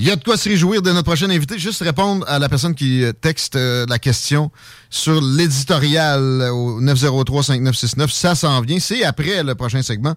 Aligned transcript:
Il 0.00 0.04
y 0.04 0.12
a 0.12 0.16
de 0.16 0.22
quoi 0.22 0.36
se 0.36 0.48
réjouir 0.48 0.80
de 0.80 0.92
notre 0.92 1.02
prochain 1.02 1.28
invité. 1.28 1.58
Juste 1.58 1.82
répondre 1.82 2.24
à 2.28 2.38
la 2.38 2.48
personne 2.48 2.76
qui 2.76 3.04
texte 3.20 3.56
euh, 3.56 3.84
la 3.88 3.98
question 3.98 4.52
sur 4.90 5.20
l'éditorial 5.20 6.20
au 6.52 6.80
903-5969. 6.80 8.08
Ça 8.08 8.36
s'en 8.36 8.60
vient. 8.60 8.78
C'est 8.78 9.02
après 9.02 9.42
le 9.42 9.56
prochain 9.56 9.82
segment. 9.82 10.14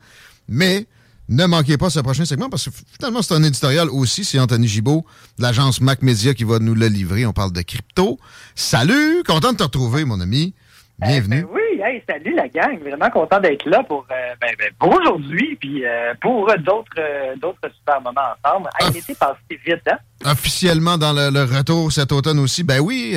Mais 0.47 0.85
ne 1.29 1.47
manquez 1.47 1.79
pas 1.79 1.89
ce 1.89 1.99
prochain 1.99 2.25
segment 2.25 2.47
parce 2.47 2.65
que 2.65 2.69
finalement, 2.95 3.23
c'est 3.23 3.33
un 3.33 3.41
éditorial 3.41 3.89
aussi. 3.89 4.23
C'est 4.23 4.37
Anthony 4.37 4.67
Gibault 4.67 5.03
de 5.39 5.43
l'agence 5.43 5.81
Mac 5.81 6.03
Media 6.03 6.35
qui 6.35 6.43
va 6.43 6.59
nous 6.59 6.75
le 6.75 6.85
livrer. 6.85 7.25
On 7.25 7.33
parle 7.33 7.51
de 7.51 7.63
crypto. 7.63 8.19
Salut! 8.53 9.23
Content 9.25 9.53
de 9.53 9.57
te 9.57 9.63
retrouver, 9.63 10.05
mon 10.05 10.21
ami. 10.21 10.53
Bienvenue. 10.99 11.39
Eh 11.39 11.41
ben 11.41 11.47
oui, 11.51 11.60
hey, 11.79 12.03
salut 12.07 12.35
la 12.35 12.47
gang. 12.47 12.79
Vraiment 12.79 13.09
content 13.09 13.39
d'être 13.39 13.65
là 13.65 13.83
pour, 13.83 14.05
euh, 14.11 14.35
ben, 14.41 14.51
ben, 14.57 14.69
pour 14.79 14.93
aujourd'hui 14.99 15.55
puis 15.59 15.85
euh, 15.85 16.13
pour 16.21 16.49
euh, 16.49 16.57
d'autres 16.57 16.91
euh, 16.97 17.35
d'autres 17.41 17.69
super 17.77 18.01
moments 18.01 18.21
ensemble. 18.43 18.69
Hey, 18.79 18.91
L'été 18.93 19.15
passe 19.15 19.37
vite, 19.49 19.81
hein? 19.89 19.97
Officiellement 20.25 20.97
dans 20.97 21.13
le, 21.13 21.29
le 21.29 21.43
retour 21.43 21.91
cet 21.91 22.11
automne 22.11 22.39
aussi. 22.39 22.63
Ben 22.63 22.79
oui, 22.79 23.15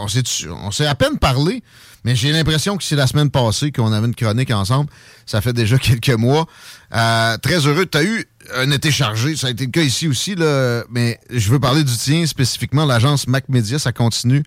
on 0.00 0.08
s'est 0.08 0.22
on 0.50 0.70
s'est 0.70 0.86
à 0.86 0.94
peine 0.94 1.18
parlé, 1.18 1.62
mais 2.04 2.14
j'ai 2.14 2.32
l'impression 2.32 2.76
que 2.76 2.82
c'est 2.84 2.96
la 2.96 3.06
semaine 3.06 3.30
passée 3.30 3.72
qu'on 3.72 3.92
avait 3.92 4.06
une 4.06 4.14
chronique 4.14 4.50
ensemble. 4.50 4.90
Ça 5.24 5.40
fait 5.40 5.52
déjà 5.52 5.78
quelques 5.78 6.10
mois. 6.10 6.46
Très 6.90 7.66
heureux. 7.66 7.86
Tu 7.86 7.98
as 7.98 8.02
eu 8.04 8.26
un 8.56 8.70
été 8.70 8.90
chargé. 8.90 9.34
Ça 9.36 9.46
a 9.46 9.50
été 9.50 9.64
le 9.64 9.70
cas 9.70 9.80
ici 9.80 10.08
aussi, 10.08 10.34
là. 10.34 10.82
Mais 10.90 11.18
je 11.30 11.50
veux 11.50 11.58
parler 11.60 11.84
du 11.84 11.96
tien 11.96 12.26
spécifiquement. 12.26 12.84
L'agence 12.84 13.26
Mac 13.26 13.48
Media, 13.48 13.78
ça 13.78 13.92
continue 13.92 14.42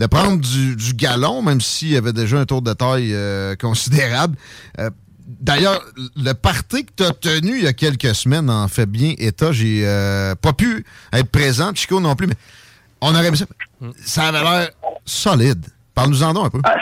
de 0.00 0.06
prendre 0.06 0.40
du, 0.40 0.76
du 0.76 0.94
galon, 0.94 1.42
même 1.42 1.60
s'il 1.60 1.88
y 1.88 1.96
avait 1.96 2.14
déjà 2.14 2.38
un 2.38 2.46
tour 2.46 2.62
de 2.62 2.72
taille 2.72 3.12
euh, 3.14 3.54
considérable. 3.54 4.36
Euh, 4.80 4.90
D'ailleurs, 5.38 5.80
le 6.16 6.32
party 6.32 6.86
que 6.86 6.90
tu 6.96 7.04
as 7.04 7.12
tenu 7.12 7.58
il 7.58 7.62
y 7.62 7.66
a 7.68 7.72
quelques 7.72 8.16
semaines 8.16 8.50
en 8.50 8.66
fait 8.66 8.86
bien 8.86 9.14
état. 9.16 9.52
J'ai 9.52 9.82
euh, 9.86 10.34
pas 10.34 10.52
pu 10.52 10.84
être 11.12 11.30
présent, 11.30 11.72
Chico 11.72 12.00
non 12.00 12.16
plus, 12.16 12.26
mais 12.26 12.34
on 13.00 13.14
aurait 13.14 13.34
ça. 13.36 13.44
Ça 14.04 14.24
avait 14.24 14.42
l'air 14.42 14.70
solide. 15.04 15.64
Parle-nous-en 15.94 16.32
donc 16.32 16.46
un 16.46 16.50
peu. 16.50 16.60
Ah, 16.64 16.74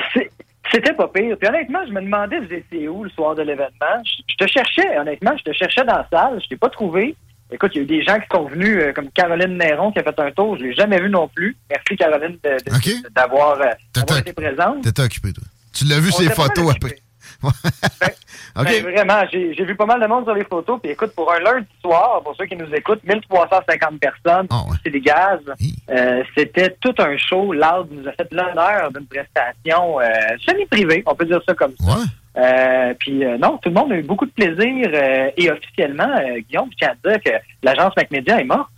C'était 0.73 0.95
pas 0.95 1.09
pire. 1.09 1.37
Puis 1.39 1.47
honnêtement, 1.47 1.81
je 1.87 1.93
me 1.93 2.01
demandais 2.01 2.41
vous 2.41 2.53
étiez 2.55 2.89
où 2.89 3.05
le 3.05 3.11
soir 3.11 3.35
de 3.35 3.43
l'événement? 3.43 4.03
Je, 4.03 4.23
je 4.27 4.47
te 4.47 4.51
cherchais, 4.51 4.99
honnêtement, 4.99 5.33
je 5.37 5.45
te 5.45 5.53
cherchais 5.53 5.85
dans 5.85 5.97
la 5.99 6.09
salle. 6.11 6.41
Je 6.43 6.49
t'ai 6.49 6.57
pas 6.57 6.71
trouvé. 6.71 7.17
Écoute, 7.51 7.71
il 7.75 7.79
y 7.79 7.81
a 7.81 7.83
eu 7.85 7.87
des 7.87 8.03
gens 8.05 8.19
qui 8.19 8.27
sont 8.33 8.45
venus, 8.45 8.77
euh, 8.83 8.93
comme 8.93 9.11
Caroline 9.11 9.57
Néron 9.57 9.91
qui 9.93 9.99
a 9.99 10.03
fait 10.03 10.19
un 10.21 10.31
tour. 10.33 10.57
Je 10.59 10.65
l'ai 10.65 10.75
jamais 10.75 11.01
vu 11.01 11.09
non 11.09 11.29
plus. 11.29 11.57
Merci 11.71 11.97
Caroline 11.97 12.39
d'avoir 13.15 13.61
euh, 13.61 14.19
été 14.19 14.33
présente. 14.33 14.83
T'étais 14.83 15.03
occupé, 15.03 15.33
toi. 15.33 15.45
Tu 15.73 15.85
l'as 15.87 15.99
vu 16.01 16.11
On 16.15 16.19
mal 16.19 16.29
photos 16.31 16.73
après. 16.75 16.97
OK. 17.43 18.65
Ben, 18.65 18.83
vraiment, 18.83 19.23
j'ai 19.31 19.65
vu 19.65 19.77
pas 19.77 19.87
mal 19.87 20.01
de 20.01 20.07
monde 20.07 20.25
sur 20.25 20.35
les 20.35 20.45
photos. 20.45 20.81
Puis 20.83 20.93
écoute, 20.93 21.13
pour 21.15 21.33
un 21.33 21.39
lundi 21.39 21.67
soir, 21.81 22.21
pour 22.25 22.35
ceux 22.37 22.47
qui 22.47 22.57
nous 22.57 22.73
écoutent, 22.75 23.03
1350 23.05 24.01
personnes, 24.01 24.47
Ah 24.51 24.63
ouais. 24.69 24.77
c'est 24.85 24.91
des 24.91 25.01
gaz. 25.01 25.39
Euh, 25.91 26.23
C'était 26.37 26.77
tout 26.81 26.95
un 26.99 27.17
show. 27.17 27.53
Loud 27.53 27.89
nous 27.93 28.09
a 28.09 28.13
fait 28.13 28.29
l'honneur 28.33 28.91
d'une 28.93 29.07
prestation 29.07 30.01
euh, 30.01 30.05
semi-privée, 30.47 31.03
on 31.07 31.15
peut 31.15 31.27
dire 31.27 31.41
ça 31.47 31.55
comme 31.55 31.75
ça. 31.81 31.87
Ouais. 31.87 32.05
Euh, 32.39 32.95
puis 33.01 33.25
euh, 33.25 33.37
non, 33.39 33.59
tout 33.59 33.69
le 33.71 33.75
monde 33.75 33.93
a 33.93 33.97
eu 33.97 34.03
beaucoup 34.03 34.27
de 34.27 34.31
plaisir 34.31 34.89
euh, 34.95 35.31
et 35.37 35.51
officiellement, 35.51 36.09
euh, 36.09 36.39
Guillaume, 36.49 36.69
je 36.73 36.77
tiens 36.79 36.95
à 37.05 37.09
dire 37.09 37.21
que 37.23 37.31
l'agence 37.63 37.93
MacMedia 37.97 38.41
est 38.41 38.45
morte 38.45 38.71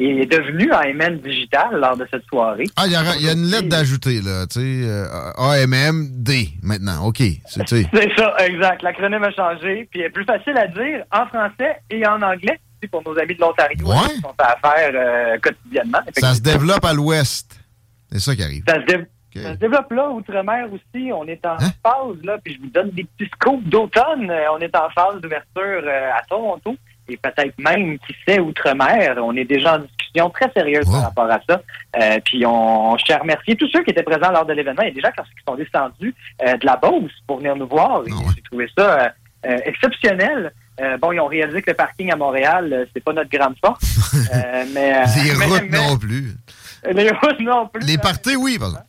et 0.00 0.22
est 0.22 0.26
devenue 0.26 0.70
AMN 0.72 1.18
Digital 1.18 1.70
lors 1.72 1.96
de 1.96 2.06
cette 2.12 2.24
soirée. 2.26 2.66
Ah, 2.76 2.84
il 2.86 2.92
y, 2.92 2.94
a- 2.94 3.16
il 3.18 3.26
y 3.26 3.28
a 3.28 3.32
une 3.32 3.46
lettre 3.50 3.68
d'ajouter, 3.68 4.20
là. 4.20 4.46
Tu 4.46 4.60
sais, 4.60 4.88
AMMD 5.36 6.30
maintenant. 6.62 7.06
OK. 7.06 7.18
C'est, 7.46 7.68
ça, 8.16 8.34
exact. 8.46 8.82
L'acronyme 8.82 9.24
a 9.24 9.32
changé, 9.32 9.88
puis 9.90 10.02
est 10.02 10.10
plus 10.10 10.24
facile 10.24 10.56
à 10.56 10.68
dire 10.68 11.04
en 11.12 11.26
français 11.26 11.76
et 11.90 12.06
en 12.06 12.22
anglais 12.22 12.58
pour 12.92 13.02
nos 13.04 13.18
amis 13.18 13.34
de 13.34 13.40
l'Ontario 13.40 13.86
Ouais. 13.88 14.14
qui 14.14 14.20
sont 14.20 14.34
à 14.38 14.56
faire 14.62 15.40
quotidiennement. 15.40 15.98
Ça 16.16 16.34
se 16.34 16.40
développe 16.40 16.84
à 16.84 16.92
l'ouest. 16.92 17.58
C'est 18.12 18.20
ça 18.20 18.36
qui 18.36 18.42
arrive. 18.44 18.62
Ça 18.68 18.76
se, 18.76 18.86
dé- 18.86 19.04
Ça 19.42 19.52
se 19.54 19.58
développe 19.58 19.90
là, 19.92 20.08
outre-mer 20.10 20.66
aussi. 20.72 21.10
On 21.12 21.24
est 21.26 21.44
en 21.46 21.56
phase, 21.58 22.22
là, 22.24 22.38
puis 22.42 22.54
je 22.54 22.60
vous 22.60 22.70
donne 22.70 22.90
des 22.90 23.04
petits 23.04 23.30
scoops 23.34 23.64
d'automne. 23.68 24.30
Euh, 24.30 24.52
On 24.52 24.58
est 24.58 24.74
en 24.76 24.88
phase 24.90 25.20
d'ouverture 25.20 25.82
euh, 25.84 26.10
à 26.12 26.22
Toronto. 26.28 26.76
Et 27.10 27.16
peut-être 27.16 27.58
même, 27.58 27.98
qui 28.00 28.14
sait, 28.26 28.38
outre-mer. 28.38 29.16
On 29.22 29.34
est 29.34 29.44
déjà 29.46 29.76
en 29.76 29.78
discussion 29.78 30.28
très 30.28 30.50
sérieuse 30.54 30.84
par 30.84 31.04
rapport 31.04 31.30
à 31.30 31.40
ça. 31.48 31.62
Euh, 31.98 32.18
puis 32.22 32.44
on, 32.44 32.98
je 32.98 33.04
tiens 33.06 33.16
à 33.16 33.20
remercier 33.20 33.56
tous 33.56 33.68
ceux 33.72 33.82
qui 33.82 33.90
étaient 33.92 34.02
présents 34.02 34.30
lors 34.30 34.44
de 34.44 34.52
l'événement. 34.52 34.82
Il 34.82 34.88
y 34.88 34.90
a 34.90 34.94
des 34.94 35.00
gens 35.00 35.10
qui 35.12 35.44
sont 35.48 35.54
descendus 35.54 36.14
euh, 36.46 36.54
de 36.58 36.66
la 36.66 36.76
Beauce 36.76 37.10
pour 37.26 37.38
venir 37.38 37.56
nous 37.56 37.66
voir. 37.66 38.02
Et 38.06 38.10
J'ai 38.36 38.42
trouvé 38.42 38.68
ça 38.76 39.10
euh, 39.46 39.56
exceptionnel. 39.64 40.52
Bon, 41.00 41.10
ils 41.10 41.18
ont 41.18 41.26
réalisé 41.26 41.60
que 41.60 41.70
le 41.70 41.76
parking 41.76 42.12
à 42.12 42.16
Montréal, 42.16 42.86
c'est 42.94 43.02
pas 43.02 43.12
notre 43.12 43.30
grande 43.30 43.56
force. 43.64 44.12
Mais, 44.74 45.02
Les 45.24 45.34
mais- 45.38 45.44
routes 45.46 45.62
mais- 45.70 45.78
non 45.88 45.96
plus. 45.98 46.34
Les 46.92 47.10
routes 47.10 47.40
non 47.40 47.66
plus. 47.66 47.84
Les 47.84 47.98
parties, 47.98 48.36
oui, 48.36 48.58
par 48.58 48.68
exemple. 48.68 48.86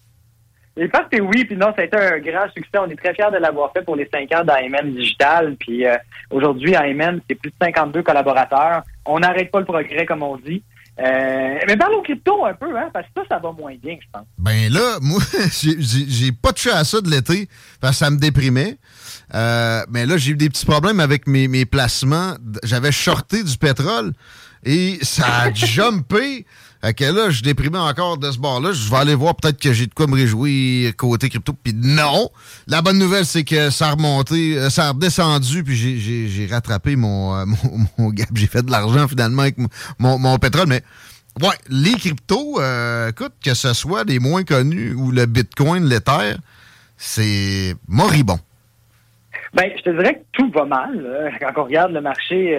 Les 0.79 0.87
parties, 0.87 1.19
oui, 1.19 1.43
puis 1.43 1.57
non, 1.57 1.73
ça 1.75 1.81
a 1.81 1.83
été 1.83 1.97
un 1.97 2.19
grand 2.19 2.49
succès. 2.53 2.77
On 2.77 2.89
est 2.89 2.95
très 2.95 3.13
fiers 3.13 3.31
de 3.33 3.37
l'avoir 3.37 3.73
fait 3.73 3.81
pour 3.81 3.97
les 3.97 4.09
cinq 4.13 4.33
ans 4.33 4.45
d'AMN 4.45 4.93
Digital. 4.95 5.57
Puis 5.59 5.85
euh, 5.85 5.97
aujourd'hui, 6.31 6.73
AMN, 6.73 7.19
c'est 7.29 7.35
plus 7.35 7.49
de 7.49 7.55
52 7.61 8.01
collaborateurs. 8.01 8.83
On 9.05 9.19
n'arrête 9.19 9.51
pas 9.51 9.59
le 9.59 9.65
progrès, 9.65 10.05
comme 10.05 10.23
on 10.23 10.37
dit. 10.37 10.63
mais 10.97 11.75
parle 11.77 11.95
aux 11.95 12.01
crypto 12.01 12.45
un 12.45 12.53
peu, 12.53 12.77
hein, 12.77 12.89
parce 12.93 13.05
que 13.07 13.11
ça, 13.17 13.23
ça 13.27 13.39
va 13.39 13.51
moins 13.51 13.75
bien, 13.75 13.97
je 14.01 14.07
pense. 14.09 14.25
Ben 14.37 14.71
là, 14.71 14.99
moi, 15.01 15.19
j'ai 15.61 16.31
pas 16.31 16.53
touché 16.53 16.71
à 16.71 16.85
ça 16.85 17.01
de 17.01 17.09
l'été, 17.09 17.49
parce 17.81 17.99
que 17.99 18.05
ça 18.05 18.09
me 18.09 18.17
déprimait. 18.17 18.77
mais 19.33 20.05
là, 20.05 20.15
j'ai 20.15 20.31
eu 20.31 20.37
des 20.37 20.47
petits 20.47 20.65
problèmes 20.65 21.01
avec 21.01 21.27
mes, 21.27 21.49
mes 21.49 21.65
placements. 21.65 22.35
J'avais 22.63 22.93
shorté 22.93 23.43
du 23.43 23.57
pétrole 23.57 24.13
et 24.63 24.97
ça 25.01 25.25
a 25.43 25.53
jumpé. 25.53 26.45
Fait 26.81 26.93
que 26.93 27.03
là, 27.03 27.29
je 27.29 27.43
déprimé 27.43 27.77
encore 27.77 28.17
de 28.17 28.31
ce 28.31 28.37
bord-là. 28.39 28.71
Je 28.71 28.89
vais 28.89 28.95
aller 28.95 29.15
voir 29.15 29.35
peut-être 29.35 29.61
que 29.61 29.73
j'ai 29.73 29.85
de 29.85 29.93
quoi 29.93 30.07
me 30.07 30.15
réjouir 30.15 30.95
côté 30.95 31.27
crypto. 31.27 31.51
Puis 31.51 31.73
non! 31.75 32.29
La 32.67 32.81
bonne 32.81 32.97
nouvelle, 32.97 33.25
c'est 33.25 33.43
que 33.43 33.69
ça 33.69 33.89
a 33.89 33.91
remonté, 33.91 34.57
euh, 34.57 34.69
ça 34.69 34.87
a 34.87 34.91
redescendu, 34.91 35.63
puis 35.65 35.75
j'ai 35.75 36.47
rattrapé 36.47 36.95
mon, 36.95 37.35
euh, 37.35 37.45
mon, 37.97 38.09
gap. 38.11 38.29
J'ai 38.33 38.47
fait 38.47 38.65
de 38.65 38.71
l'argent 38.71 39.09
finalement 39.09 39.41
avec 39.41 39.57
mon, 39.57 40.17
mon, 40.17 40.37
pétrole. 40.37 40.67
Mais 40.69 40.81
ouais, 41.41 41.55
les 41.67 41.95
cryptos, 41.95 42.61
euh, 42.61 43.09
écoute, 43.09 43.33
que 43.43 43.53
ce 43.53 43.73
soit 43.73 44.05
les 44.05 44.19
moins 44.19 44.43
connus 44.43 44.93
ou 44.93 45.11
le 45.11 45.25
Bitcoin, 45.25 45.83
l'Ether, 45.83 46.37
c'est 46.95 47.75
moribond. 47.89 48.39
Ben, 49.53 49.69
je 49.77 49.81
te 49.81 49.89
dirais 49.89 50.13
que 50.13 50.25
tout 50.31 50.49
va 50.51 50.63
mal. 50.63 51.33
Quand 51.41 51.61
on 51.61 51.63
regarde 51.65 51.91
le 51.91 52.01
marché, 52.01 52.55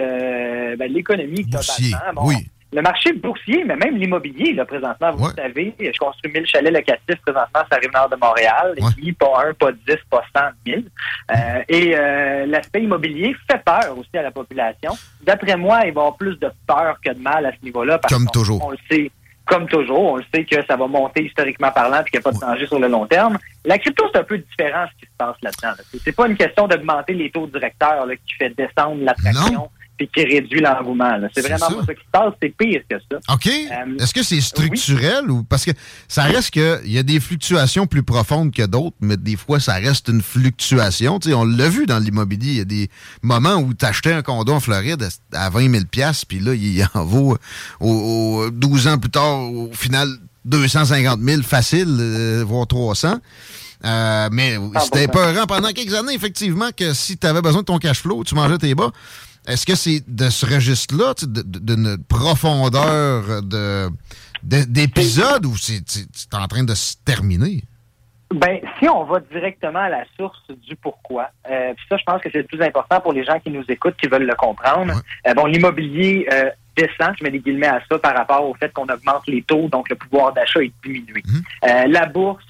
ben, 0.77 0.91
l'économie 0.91 1.43
globalement. 1.43 2.27
oui 2.27 2.35
le 2.73 2.81
marché 2.81 3.11
boursier, 3.13 3.63
mais 3.65 3.75
même 3.75 3.97
l'immobilier, 3.97 4.53
là, 4.53 4.65
présentement, 4.65 5.11
vous 5.11 5.29
savez, 5.31 5.75
je 5.79 5.97
construis 5.99 6.31
1000 6.31 6.45
chalets 6.45 6.73
locatifs 6.73 7.21
présentement 7.21 7.59
sur 7.59 7.67
la 7.71 7.77
rive 7.77 7.91
nord 7.93 8.09
de 8.09 8.15
Montréal, 8.15 8.75
et 8.77 9.13
pas 9.13 9.43
un, 9.45 9.53
pas 9.53 9.71
dix, 9.71 9.97
pas 10.09 10.23
cent, 10.33 10.49
mille. 10.65 10.85
Euh, 11.31 11.63
et 11.67 11.93
euh, 11.95 12.45
l'aspect 12.45 12.83
immobilier 12.83 13.35
fait 13.49 13.61
peur 13.63 13.97
aussi 13.97 14.17
à 14.17 14.21
la 14.21 14.31
population. 14.31 14.93
D'après 15.21 15.57
moi, 15.57 15.79
il 15.79 15.81
va 15.81 15.85
y 15.85 15.89
avoir 15.89 16.15
plus 16.15 16.39
de 16.39 16.49
peur 16.65 16.97
que 17.03 17.11
de 17.11 17.19
mal 17.19 17.45
à 17.45 17.51
ce 17.51 17.63
niveau-là. 17.63 17.99
Comme 18.07 18.27
toujours. 18.27 18.65
On 18.65 18.71
le 18.71 18.77
sait. 18.89 19.11
Comme 19.45 19.67
toujours, 19.67 20.13
on 20.13 20.15
le 20.17 20.23
sait 20.33 20.45
que 20.45 20.63
ça 20.65 20.77
va 20.77 20.87
monter 20.87 21.25
historiquement 21.25 21.71
parlant 21.71 22.01
et 22.01 22.09
qu'il 22.09 22.19
n'y 22.19 22.23
a 22.25 22.31
pas 22.31 22.31
de 22.31 22.39
danger 22.39 22.67
sur 22.67 22.79
le 22.79 22.87
long 22.87 23.05
terme. 23.05 23.37
La 23.65 23.77
crypto, 23.79 24.05
c'est 24.13 24.19
un 24.19 24.23
peu 24.23 24.37
différent 24.37 24.85
ce 24.93 24.99
qui 24.99 25.11
se 25.11 25.17
passe 25.17 25.35
là-dedans. 25.41 25.83
C'est 26.01 26.15
pas 26.15 26.27
une 26.27 26.37
question 26.37 26.67
d'augmenter 26.67 27.13
les 27.13 27.29
taux 27.31 27.47
directeurs 27.47 28.05
là, 28.05 28.15
qui 28.15 28.33
fait 28.35 28.51
descendre 28.51 29.03
l'attraction 29.03 29.69
qui 30.07 30.23
réduit 30.23 30.61
l'engouement. 30.61 31.17
C'est 31.33 31.41
vraiment 31.41 31.67
pas 31.67 31.85
ça 31.85 31.93
qui 31.93 32.01
se 32.01 32.11
passe, 32.11 32.33
c'est 32.41 32.55
pire 32.57 32.81
que 32.89 32.95
ça. 33.11 33.33
OK. 33.33 33.47
Euh, 33.47 33.97
Est-ce 33.99 34.13
que 34.13 34.23
c'est 34.23 34.41
structurel 34.41 35.29
ou 35.29 35.43
parce 35.43 35.65
que 35.65 35.71
ça 36.07 36.23
reste 36.23 36.53
que 36.53 36.81
il 36.85 36.91
y 36.91 36.97
a 36.97 37.03
des 37.03 37.19
fluctuations 37.19 37.87
plus 37.87 38.03
profondes 38.03 38.53
que 38.53 38.65
d'autres, 38.65 38.95
mais 39.01 39.17
des 39.17 39.35
fois 39.35 39.59
ça 39.59 39.73
reste 39.75 40.07
une 40.07 40.21
fluctuation. 40.21 41.19
on 41.33 41.45
l'a 41.45 41.69
vu 41.69 41.85
dans 41.85 41.99
l'immobilier, 41.99 42.51
il 42.51 42.57
y 42.57 42.61
a 42.61 42.65
des 42.65 42.89
moments 43.21 43.55
où 43.55 43.73
tu 43.73 43.85
achetais 43.85 44.13
un 44.13 44.21
condo 44.21 44.53
en 44.53 44.59
Floride 44.59 45.07
à 45.33 45.49
20 45.49 45.71
000 45.71 45.83
puis 46.27 46.39
là 46.39 46.53
il 46.53 46.87
en 46.93 47.05
vaut 47.05 47.37
au, 47.79 48.49
12 48.51 48.87
ans 48.87 48.97
plus 48.97 49.11
tard 49.11 49.51
au 49.51 49.71
final 49.73 50.07
250 50.45 51.19
000 51.21 51.41
facile, 51.43 51.97
euh, 51.99 52.43
voire 52.45 52.67
300. 52.67 53.19
Euh, 53.83 54.29
mais 54.31 54.57
ah, 54.75 54.79
c'était 54.79 55.07
peurant 55.07 55.45
pendant 55.47 55.69
quelques 55.69 55.93
années, 55.93 56.13
effectivement, 56.13 56.69
que 56.75 56.93
si 56.93 57.17
tu 57.17 57.25
avais 57.27 57.41
besoin 57.41 57.61
de 57.61 57.65
ton 57.65 57.77
cash 57.77 58.01
flow, 58.01 58.23
tu 58.23 58.35
mangeais 58.35 58.57
tes 58.57 58.75
bas. 58.75 58.91
Est-ce 59.47 59.65
que 59.65 59.75
c'est 59.75 60.03
de 60.07 60.29
ce 60.29 60.45
registre-là, 60.45 61.13
d'une 61.25 61.97
profondeur 62.07 63.41
de, 63.41 63.89
d'épisode 64.43 65.45
ou 65.45 65.55
c'est, 65.57 65.81
en 66.33 66.47
train 66.47 66.63
de 66.63 66.75
se 66.75 66.95
terminer? 67.03 67.63
Ben, 68.33 68.59
si 68.79 68.87
on 68.87 69.03
va 69.03 69.19
directement 69.19 69.79
à 69.79 69.89
la 69.89 70.03
source 70.17 70.41
du 70.65 70.75
pourquoi, 70.77 71.29
euh, 71.49 71.73
ça, 71.89 71.97
je 71.97 72.03
pense 72.05 72.21
que 72.21 72.29
c'est 72.31 72.37
le 72.37 72.45
plus 72.45 72.61
important 72.61 73.01
pour 73.01 73.11
les 73.11 73.25
gens 73.25 73.39
qui 73.39 73.49
nous 73.49 73.63
écoutent, 73.67 73.97
qui 73.97 74.07
veulent 74.07 74.25
le 74.25 74.35
comprendre. 74.35 74.93
Euh, 75.27 75.33
bon, 75.33 75.47
l'immobilier 75.47 76.25
euh, 76.31 76.49
descend, 76.77 77.13
je 77.19 77.25
mets 77.25 77.31
des 77.31 77.39
guillemets 77.39 77.67
à 77.67 77.81
ça, 77.89 77.99
par 77.99 78.15
rapport 78.15 78.47
au 78.47 78.53
fait 78.53 78.71
qu'on 78.71 78.85
augmente 78.85 79.27
les 79.27 79.41
taux, 79.41 79.67
donc 79.67 79.89
le 79.89 79.97
pouvoir 79.97 80.31
d'achat 80.31 80.63
est 80.63 80.71
diminué. 80.81 81.21
Mhm. 81.25 81.41
Euh, 81.65 81.87
la 81.87 82.05
bourse 82.05 82.45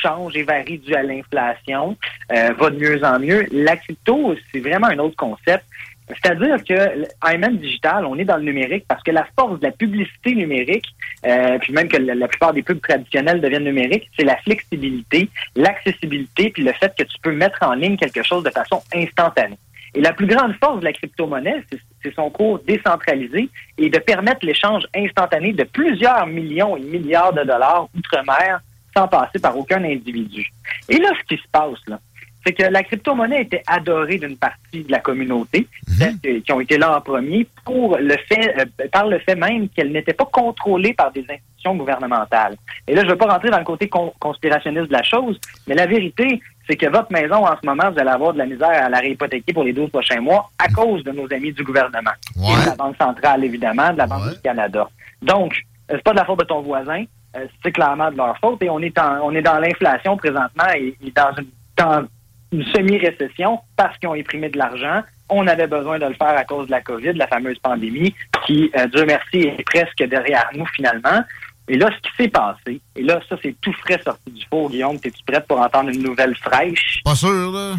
change 0.00 0.36
et 0.36 0.44
varie 0.44 0.78
dû 0.78 0.94
à 0.94 1.02
l'inflation, 1.02 1.96
va 2.30 2.70
de 2.70 2.76
mieux 2.76 3.04
en 3.04 3.18
mieux. 3.18 3.44
La 3.50 3.76
crypto, 3.76 4.36
c'est 4.52 4.60
vraiment 4.60 4.86
un 4.86 4.98
autre 4.98 5.16
concept. 5.16 5.64
C'est-à-dire 6.08 6.56
que 6.64 7.04
IMN 7.30 7.56
Digital, 7.56 8.06
on 8.06 8.16
est 8.16 8.24
dans 8.24 8.36
le 8.36 8.44
numérique 8.44 8.84
parce 8.88 9.02
que 9.02 9.10
la 9.10 9.26
force 9.38 9.60
de 9.60 9.66
la 9.66 9.72
publicité 9.72 10.34
numérique, 10.34 10.86
euh, 11.26 11.58
puis 11.58 11.72
même 11.72 11.88
que 11.88 11.96
la, 11.98 12.28
plupart 12.28 12.52
des 12.52 12.62
pubs 12.62 12.80
traditionnels 12.80 13.40
deviennent 13.40 13.64
numériques, 13.64 14.08
c'est 14.16 14.24
la 14.24 14.36
flexibilité, 14.38 15.28
l'accessibilité, 15.54 16.50
puis 16.50 16.62
le 16.62 16.72
fait 16.72 16.92
que 16.96 17.04
tu 17.04 17.18
peux 17.22 17.32
mettre 17.32 17.58
en 17.62 17.74
ligne 17.74 17.96
quelque 17.96 18.22
chose 18.22 18.42
de 18.42 18.50
façon 18.50 18.82
instantanée. 18.94 19.58
Et 19.94 20.00
la 20.00 20.12
plus 20.12 20.26
grande 20.26 20.54
force 20.54 20.80
de 20.80 20.84
la 20.84 20.92
crypto-monnaie, 20.92 21.64
c'est 22.02 22.14
son 22.14 22.30
cours 22.30 22.60
décentralisé 22.60 23.48
et 23.78 23.88
de 23.88 23.98
permettre 23.98 24.44
l'échange 24.44 24.84
instantané 24.94 25.52
de 25.52 25.64
plusieurs 25.64 26.26
millions 26.26 26.76
et 26.76 26.82
milliards 26.82 27.32
de 27.32 27.42
dollars 27.42 27.88
outre-mer 27.96 28.60
sans 28.96 29.08
passer 29.08 29.38
par 29.38 29.56
aucun 29.56 29.82
individu. 29.84 30.50
Et 30.88 30.98
là, 30.98 31.10
ce 31.18 31.34
qui 31.34 31.40
se 31.40 31.48
passe, 31.50 31.78
là, 31.86 32.00
c'est 32.48 32.54
que 32.54 32.62
la 32.62 32.82
crypto-monnaie 32.82 33.42
était 33.42 33.62
adorée 33.66 34.16
d'une 34.16 34.36
partie 34.36 34.82
de 34.82 34.90
la 34.90 35.00
communauté, 35.00 35.66
mhm. 36.00 36.40
qui 36.40 36.52
ont 36.52 36.60
été 36.60 36.78
là 36.78 36.96
en 36.96 37.00
premier, 37.02 37.46
pour 37.64 37.98
le 37.98 38.16
fait, 38.26 38.54
euh, 38.58 38.88
par 38.90 39.06
le 39.06 39.18
fait 39.18 39.34
même 39.34 39.68
qu'elle 39.68 39.92
n'était 39.92 40.14
pas 40.14 40.24
contrôlée 40.24 40.94
par 40.94 41.12
des 41.12 41.20
institutions 41.20 41.76
gouvernementales. 41.76 42.56
Et 42.86 42.94
là, 42.94 43.02
je 43.02 43.06
ne 43.06 43.10
veux 43.12 43.18
pas 43.18 43.26
rentrer 43.26 43.50
dans 43.50 43.58
le 43.58 43.64
côté 43.64 43.90
conspirationniste 44.18 44.88
de 44.88 44.92
la 44.92 45.02
chose, 45.02 45.38
mais 45.66 45.74
la 45.74 45.84
vérité, 45.84 46.40
c'est 46.66 46.76
que 46.76 46.86
votre 46.86 47.12
maison, 47.12 47.46
en 47.46 47.54
ce 47.60 47.66
moment, 47.66 47.90
vous 47.90 47.98
allez 47.98 48.10
avoir 48.10 48.32
de 48.32 48.38
la 48.38 48.46
misère 48.46 48.84
à 48.84 48.88
la 48.88 48.98
réhypothéquer 48.98 49.52
pour 49.52 49.64
les 49.64 49.74
12 49.74 49.90
prochains 49.90 50.20
mois 50.20 50.50
à 50.58 50.68
cause 50.68 51.04
de 51.04 51.12
nos 51.12 51.30
amis 51.30 51.52
du 51.52 51.62
gouvernement. 51.62 52.12
Et 52.36 52.62
de 52.62 52.66
la 52.66 52.76
Banque 52.76 52.96
centrale, 52.96 53.44
évidemment, 53.44 53.92
de 53.92 53.98
la 53.98 54.06
Banque 54.06 54.30
du 54.30 54.40
Canada. 54.40 54.88
Donc, 55.20 55.52
euh, 55.90 55.96
c'est 55.96 56.02
pas 56.02 56.12
de 56.12 56.16
la 56.16 56.24
faute 56.24 56.38
de 56.38 56.44
ton 56.44 56.62
voisin, 56.62 57.04
euh, 57.36 57.46
c'est 57.62 57.72
clairement 57.72 58.10
de 58.10 58.16
leur 58.16 58.38
faute. 58.38 58.62
Et 58.62 58.70
on 58.70 58.80
est, 58.80 58.98
on 58.98 59.34
est 59.34 59.42
dans 59.42 59.58
l'inflation 59.58 60.16
présentement 60.16 60.68
et, 60.74 60.96
dans 61.14 61.34
une 61.36 61.48
dans 61.78 62.06
une 62.52 62.64
semi-récession 62.66 63.60
parce 63.76 63.96
qu'ils 63.98 64.08
ont 64.08 64.14
imprimé 64.14 64.48
de 64.48 64.58
l'argent. 64.58 65.02
On 65.28 65.46
avait 65.46 65.66
besoin 65.66 65.98
de 65.98 66.06
le 66.06 66.14
faire 66.14 66.36
à 66.36 66.44
cause 66.44 66.66
de 66.66 66.70
la 66.70 66.80
COVID, 66.80 67.12
la 67.12 67.26
fameuse 67.26 67.58
pandémie, 67.58 68.14
qui, 68.46 68.70
euh, 68.76 68.86
Dieu 68.86 69.04
merci, 69.06 69.48
est 69.58 69.64
presque 69.64 70.02
derrière 70.04 70.48
nous 70.54 70.66
finalement. 70.66 71.22
Et 71.68 71.76
là, 71.76 71.90
ce 71.94 72.08
qui 72.08 72.16
s'est 72.16 72.28
passé, 72.28 72.80
et 72.96 73.02
là, 73.02 73.20
ça, 73.28 73.36
c'est 73.42 73.54
tout 73.60 73.74
frais 73.74 74.00
sorti 74.02 74.30
du 74.30 74.42
four, 74.48 74.70
Guillaume. 74.70 74.96
Es-tu 75.04 75.22
prête 75.26 75.46
pour 75.46 75.60
entendre 75.60 75.90
une 75.90 76.02
nouvelle 76.02 76.34
fraîche? 76.36 77.02
Pas 77.04 77.14
sûr, 77.14 77.52
là. 77.52 77.74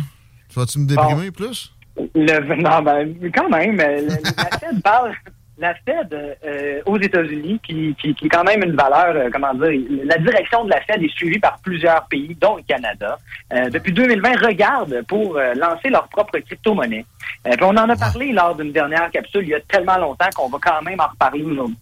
Vas-tu 0.56 0.80
me 0.80 0.86
déprimer 0.86 1.32
plus? 1.32 1.74
Le, 2.14 2.56
non, 2.56 2.82
ben, 2.84 3.16
quand 3.34 3.50
même. 3.50 3.78
La 3.78 4.58
Fed 4.60 4.82
parle, 4.84 5.16
la 5.60 5.74
Fed 5.76 6.14
euh, 6.14 6.82
aux 6.86 6.98
États-Unis, 6.98 7.60
qui, 7.62 7.96
qui, 8.00 8.16
qui, 8.16 8.26
est 8.26 8.30
quand 8.30 8.44
même 8.44 8.64
une 8.64 8.76
valeur, 8.76 9.16
euh, 9.16 9.30
comment 9.32 9.54
dire, 9.54 9.82
la 10.06 10.18
direction 10.18 10.64
de 10.64 10.70
la 10.70 10.82
Fed 10.82 11.04
est 11.04 11.16
suivie 11.16 11.40
par 11.40 11.60
plusieurs 11.60 12.08
pays, 12.08 12.36
dont 12.40 12.56
le 12.56 12.64
Canada. 12.64 13.18
Euh, 13.54 13.70
depuis 13.70 13.92
2020, 13.92 14.46
regarde 14.46 15.04
pour 15.08 15.40
lancer 15.56 15.90
leur 15.90 16.08
propre 16.08 16.40
crypto-monnaie. 16.40 17.06
on 17.62 17.78
en 17.78 17.90
a 17.90 17.96
parlé 17.96 18.32
lors 18.32 18.56
d'une 18.56 18.72
dernière 18.72 19.10
capsule 19.12 19.44
il 19.44 19.50
y 19.50 19.56
a 19.56 19.60
tellement 19.62 19.98
longtemps 19.98 20.30
qu'on 20.36 20.50
va 20.50 20.58
quand 20.62 20.82
même 20.82 21.00
en 21.00 21.08
reparler 21.08 21.44
aujourd'hui. 21.44 21.78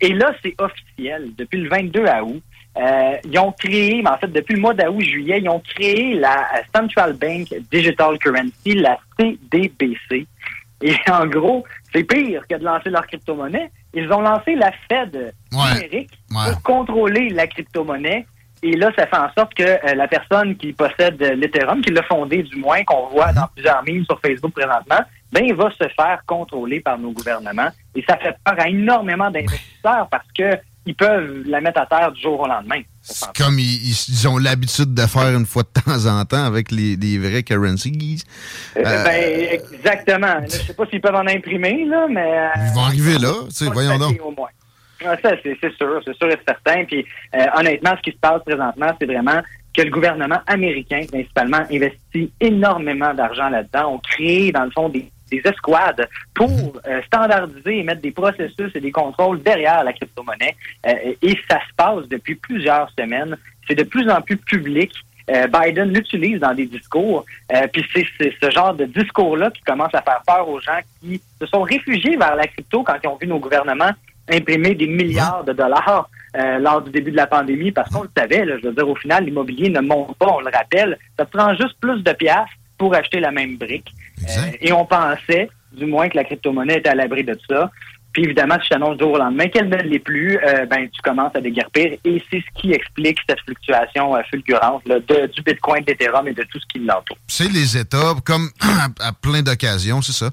et 0.00 0.12
là, 0.12 0.32
c'est 0.42 0.54
officiel. 0.58 1.30
Depuis 1.36 1.60
le 1.60 1.68
22 1.68 2.04
août, 2.22 2.42
ils 3.24 3.38
ont 3.38 3.52
créé, 3.52 4.02
mais 4.02 4.10
en 4.10 4.18
fait, 4.18 4.28
depuis 4.28 4.54
le 4.54 4.60
mois 4.60 4.74
d'août-juillet, 4.74 5.40
ils 5.40 5.48
ont 5.48 5.60
créé 5.60 6.14
la 6.14 6.48
Central 6.74 7.14
Bank 7.14 7.54
Digital 7.70 8.18
Currency, 8.18 8.74
la 8.74 8.98
CDBC. 9.18 10.26
Et 10.82 10.94
en 11.10 11.26
gros, 11.26 11.64
c'est 11.94 12.04
pire 12.04 12.42
que 12.48 12.56
de 12.56 12.64
lancer 12.64 12.90
leur 12.90 13.06
crypto-monnaie. 13.06 13.70
Ils 13.94 14.10
ont 14.12 14.20
lancé 14.20 14.54
la 14.56 14.72
Fed 14.88 15.32
numérique 15.52 16.10
pour 16.28 16.62
contrôler 16.62 17.30
la 17.30 17.46
crypto-monnaie. 17.46 18.26
Et 18.62 18.72
là, 18.72 18.90
ça 18.96 19.06
fait 19.06 19.16
en 19.16 19.30
sorte 19.36 19.54
que 19.54 19.62
euh, 19.62 19.94
la 19.94 20.08
personne 20.08 20.56
qui 20.56 20.72
possède 20.72 21.20
l'Ethereum, 21.20 21.82
qui 21.82 21.90
l'a 21.90 22.02
fondé 22.02 22.42
du 22.42 22.56
moins, 22.56 22.82
qu'on 22.84 23.08
voit 23.08 23.30
dans 23.32 23.46
plusieurs 23.54 23.84
memes 23.84 24.04
sur 24.06 24.18
Facebook 24.20 24.52
présentement, 24.54 25.00
ben, 25.30 25.44
il 25.44 25.54
va 25.54 25.70
se 25.70 25.86
faire 25.88 26.22
contrôler 26.26 26.80
par 26.80 26.98
nos 26.98 27.10
gouvernements. 27.12 27.68
Et 27.94 28.02
ça 28.08 28.16
fait 28.16 28.34
peur 28.42 28.54
à 28.58 28.68
énormément 28.68 29.30
d'investisseurs 29.30 30.08
parce 30.10 30.26
que 30.36 30.56
ils 30.86 30.94
peuvent 30.94 31.42
la 31.46 31.60
mettre 31.60 31.80
à 31.80 31.86
terre 31.86 32.12
du 32.12 32.20
jour 32.20 32.40
au 32.40 32.46
lendemain. 32.46 32.80
Comme 33.36 33.58
ils, 33.58 34.28
ont 34.28 34.38
l'habitude 34.38 34.94
de 34.94 35.02
faire 35.02 35.36
une 35.36 35.44
fois 35.44 35.62
de 35.62 35.80
temps 35.80 36.06
en 36.06 36.24
temps 36.24 36.44
avec 36.44 36.70
les, 36.70 36.96
les 36.96 37.18
vrais 37.18 37.42
currencies. 37.42 38.22
Euh, 38.76 38.82
euh, 38.84 39.04
ben, 39.04 39.60
exactement. 39.74 40.36
je 40.40 40.44
ne 40.44 40.62
sais 40.62 40.74
pas 40.74 40.86
s'ils 40.86 41.00
peuvent 41.00 41.14
en 41.14 41.26
imprimer, 41.26 41.84
là, 41.84 42.06
mais... 42.08 42.38
Euh, 42.38 42.48
ils 42.68 42.74
vont 42.74 42.84
arriver 42.84 43.18
là, 43.18 43.32
voyons 43.72 43.98
donc. 43.98 44.18
Ah, 45.04 45.16
ça, 45.22 45.32
c'est 45.42 45.76
sûr, 45.76 46.00
c'est 46.04 46.16
sûr 46.16 46.30
et 46.30 46.38
certain. 46.46 46.84
Puis, 46.86 47.04
honnêtement, 47.56 47.94
ce 47.98 48.02
qui 48.02 48.12
se 48.12 48.20
passe 48.20 48.42
présentement, 48.46 48.96
c'est 48.98 49.06
vraiment 49.06 49.42
que 49.76 49.82
le 49.82 49.90
gouvernement 49.90 50.40
américain, 50.46 51.02
principalement, 51.06 51.60
investit 51.70 52.32
énormément 52.40 53.12
d'argent 53.12 53.50
là-dedans. 53.50 53.94
On 53.94 53.98
crée, 53.98 54.50
dans 54.52 54.64
le 54.64 54.70
fond, 54.70 54.88
des 54.88 55.10
des 55.36 55.48
escouades 55.48 56.08
pour 56.34 56.50
euh, 56.86 57.02
standardiser 57.06 57.78
et 57.78 57.82
mettre 57.82 58.02
des 58.02 58.10
processus 58.10 58.70
et 58.74 58.80
des 58.80 58.92
contrôles 58.92 59.42
derrière 59.42 59.84
la 59.84 59.92
crypto-monnaie. 59.92 60.56
Euh, 60.86 61.14
et 61.22 61.38
ça 61.48 61.60
se 61.60 61.74
passe 61.76 62.08
depuis 62.08 62.34
plusieurs 62.34 62.90
semaines. 62.98 63.36
C'est 63.66 63.74
de 63.74 63.84
plus 63.84 64.08
en 64.10 64.20
plus 64.20 64.36
public. 64.36 64.92
Euh, 65.30 65.46
Biden 65.46 65.92
l'utilise 65.92 66.40
dans 66.40 66.52
des 66.52 66.66
discours. 66.66 67.24
puis 67.72 67.84
c'est 67.94 68.32
ce 68.42 68.50
genre 68.50 68.74
de 68.74 68.84
discours-là 68.84 69.50
qui 69.50 69.62
commence 69.62 69.94
à 69.94 70.02
faire 70.02 70.22
peur 70.26 70.48
aux 70.48 70.60
gens 70.60 70.80
qui 71.00 71.20
se 71.40 71.46
sont 71.46 71.62
réfugiés 71.62 72.16
vers 72.16 72.36
la 72.36 72.46
crypto 72.46 72.82
quand 72.82 72.96
ils 73.02 73.08
ont 73.08 73.16
vu 73.16 73.26
nos 73.26 73.38
gouvernements 73.38 73.92
imprimer 74.28 74.74
des 74.74 74.86
milliards 74.86 75.44
de 75.44 75.52
dollars 75.52 76.08
euh, 76.36 76.58
lors 76.58 76.82
du 76.82 76.90
début 76.90 77.10
de 77.10 77.16
la 77.16 77.26
pandémie 77.26 77.70
parce 77.70 77.90
qu'on 77.90 78.02
le 78.02 78.10
savait. 78.16 78.44
je 78.46 78.66
veux 78.66 78.72
dire, 78.72 78.88
au 78.88 78.96
final, 78.96 79.24
l'immobilier 79.24 79.70
ne 79.70 79.80
monte 79.80 80.16
pas, 80.16 80.32
on 80.32 80.40
le 80.40 80.50
rappelle. 80.52 80.98
Ça 81.18 81.24
prend 81.24 81.54
juste 81.54 81.78
plus 81.80 82.02
de 82.02 82.12
pièces 82.12 82.50
pour 82.78 82.94
acheter 82.94 83.20
la 83.20 83.30
même 83.30 83.56
brique. 83.56 83.92
Euh, 84.22 84.50
et 84.60 84.72
on 84.72 84.84
pensait, 84.86 85.48
du 85.72 85.86
moins, 85.86 86.08
que 86.08 86.16
la 86.16 86.24
crypto-monnaie 86.24 86.78
était 86.78 86.90
à 86.90 86.94
l'abri 86.94 87.24
de 87.24 87.38
ça. 87.48 87.70
Puis 88.12 88.22
évidemment, 88.22 88.56
si 88.62 88.68
tu 88.68 88.74
annonces 88.74 88.96
du 88.96 89.02
jour 89.02 89.14
au 89.14 89.18
lendemain 89.18 89.48
qu'elle 89.48 89.68
ne 89.68 89.76
l'est 89.76 89.98
plus, 89.98 90.38
euh, 90.38 90.66
ben 90.66 90.88
tu 90.88 91.02
commences 91.02 91.34
à 91.34 91.40
déguerpir. 91.40 91.96
Et 92.04 92.22
c'est 92.30 92.40
ce 92.40 92.60
qui 92.60 92.72
explique 92.72 93.18
cette 93.28 93.40
fluctuation 93.40 94.14
fulgurante 94.30 94.84
de, 94.86 95.26
du 95.26 95.42
Bitcoin, 95.42 95.82
de 95.82 95.90
l'Ethereum 95.90 96.28
et 96.28 96.32
de 96.32 96.44
tout 96.44 96.60
ce 96.60 96.66
qui 96.72 96.78
l'entoure. 96.78 97.18
C'est 97.26 97.50
les 97.50 97.76
États, 97.76 98.14
comme 98.24 98.50
à, 99.00 99.12
plein 99.12 99.42
d'occasions, 99.42 100.00
c'est 100.00 100.12
ça, 100.12 100.30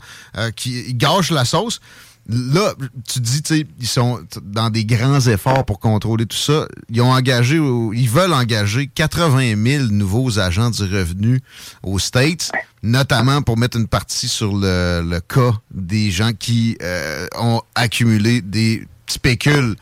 qui 0.55 0.93
gâchent 0.93 1.31
la 1.31 1.43
sauce. 1.43 1.81
Là, 2.29 2.73
tu 3.11 3.19
dis, 3.19 3.41
tu 3.41 3.55
sais, 3.55 3.67
ils 3.79 3.87
sont 3.87 4.21
dans 4.43 4.69
des 4.69 4.85
grands 4.85 5.19
efforts 5.21 5.65
pour 5.65 5.79
contrôler 5.79 6.25
tout 6.25 6.37
ça. 6.37 6.67
Ils 6.89 7.01
ont 7.01 7.11
engagé, 7.11 7.55
ils 7.57 8.09
veulent 8.09 8.33
engager 8.33 8.87
80 8.87 9.55
000 9.61 9.85
nouveaux 9.85 10.39
agents 10.39 10.69
du 10.69 10.83
revenu 10.83 11.41
aux 11.83 11.99
States, 11.99 12.51
notamment 12.83 13.41
pour 13.41 13.57
mettre 13.57 13.77
une 13.77 13.87
partie 13.87 14.27
sur 14.27 14.55
le, 14.55 15.19
cas 15.27 15.53
des 15.71 16.11
gens 16.11 16.31
qui 16.33 16.77
euh, 16.81 17.27
ont 17.37 17.61
accumulé 17.75 18.41
des 18.41 18.87
spécules 19.07 19.75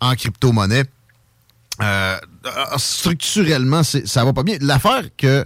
en 0.00 0.14
crypto-monnaie. 0.14 0.84
Euh, 1.82 2.16
structurellement, 2.76 3.82
ça 3.82 4.24
va 4.24 4.32
pas 4.32 4.42
bien. 4.42 4.56
L'affaire 4.60 5.04
que 5.16 5.44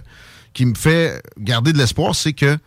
qui 0.53 0.65
me 0.65 0.75
fait 0.75 1.21
garder 1.37 1.73
de 1.73 1.77
l'espoir, 1.77 2.15
c'est 2.15 2.33
que 2.33 2.57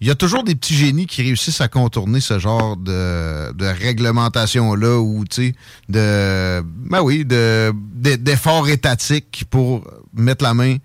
il 0.00 0.08
y 0.08 0.10
a 0.10 0.14
toujours 0.14 0.44
des 0.44 0.54
petits 0.54 0.74
génies 0.74 1.06
qui 1.06 1.22
réussissent 1.22 1.60
à 1.60 1.68
contourner 1.68 2.20
ce 2.20 2.38
genre 2.38 2.76
de, 2.76 3.52
de 3.52 3.66
réglementation-là 3.66 4.98
ou, 4.98 5.24
tu 5.26 5.48
sais, 5.48 5.54
de, 5.90 6.62
ben 6.64 7.02
oui, 7.02 7.26
de, 7.26 7.72
d'efforts 8.16 8.68
étatiques 8.68 9.44
pour 9.50 9.84
mettre 10.14 10.42
la 10.42 10.54
main 10.54 10.76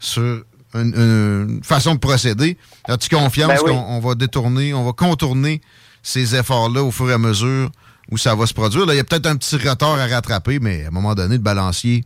sur 0.00 0.42
une, 0.74 1.60
façon 1.62 1.94
de 1.94 2.00
procéder. 2.00 2.58
As-tu 2.88 3.14
confiance 3.14 3.62
ben 3.64 3.70
qu'on 3.70 4.00
va 4.00 4.16
détourner, 4.16 4.74
on 4.74 4.84
va 4.84 4.92
contourner 4.92 5.60
ces 6.02 6.34
efforts-là 6.34 6.82
au 6.82 6.90
fur 6.90 7.08
et 7.10 7.14
à 7.14 7.18
mesure 7.18 7.70
où 8.10 8.18
ça 8.18 8.34
va 8.34 8.46
se 8.46 8.54
produire? 8.54 8.86
Là, 8.86 8.94
il 8.94 8.96
y 8.96 9.00
a 9.00 9.04
peut-être 9.04 9.26
un 9.26 9.36
petit 9.36 9.56
retard 9.56 10.00
à 10.00 10.06
rattraper, 10.08 10.58
mais 10.58 10.84
à 10.84 10.88
un 10.88 10.90
moment 10.90 11.14
donné, 11.14 11.36
le 11.36 11.42
balancier 11.42 12.02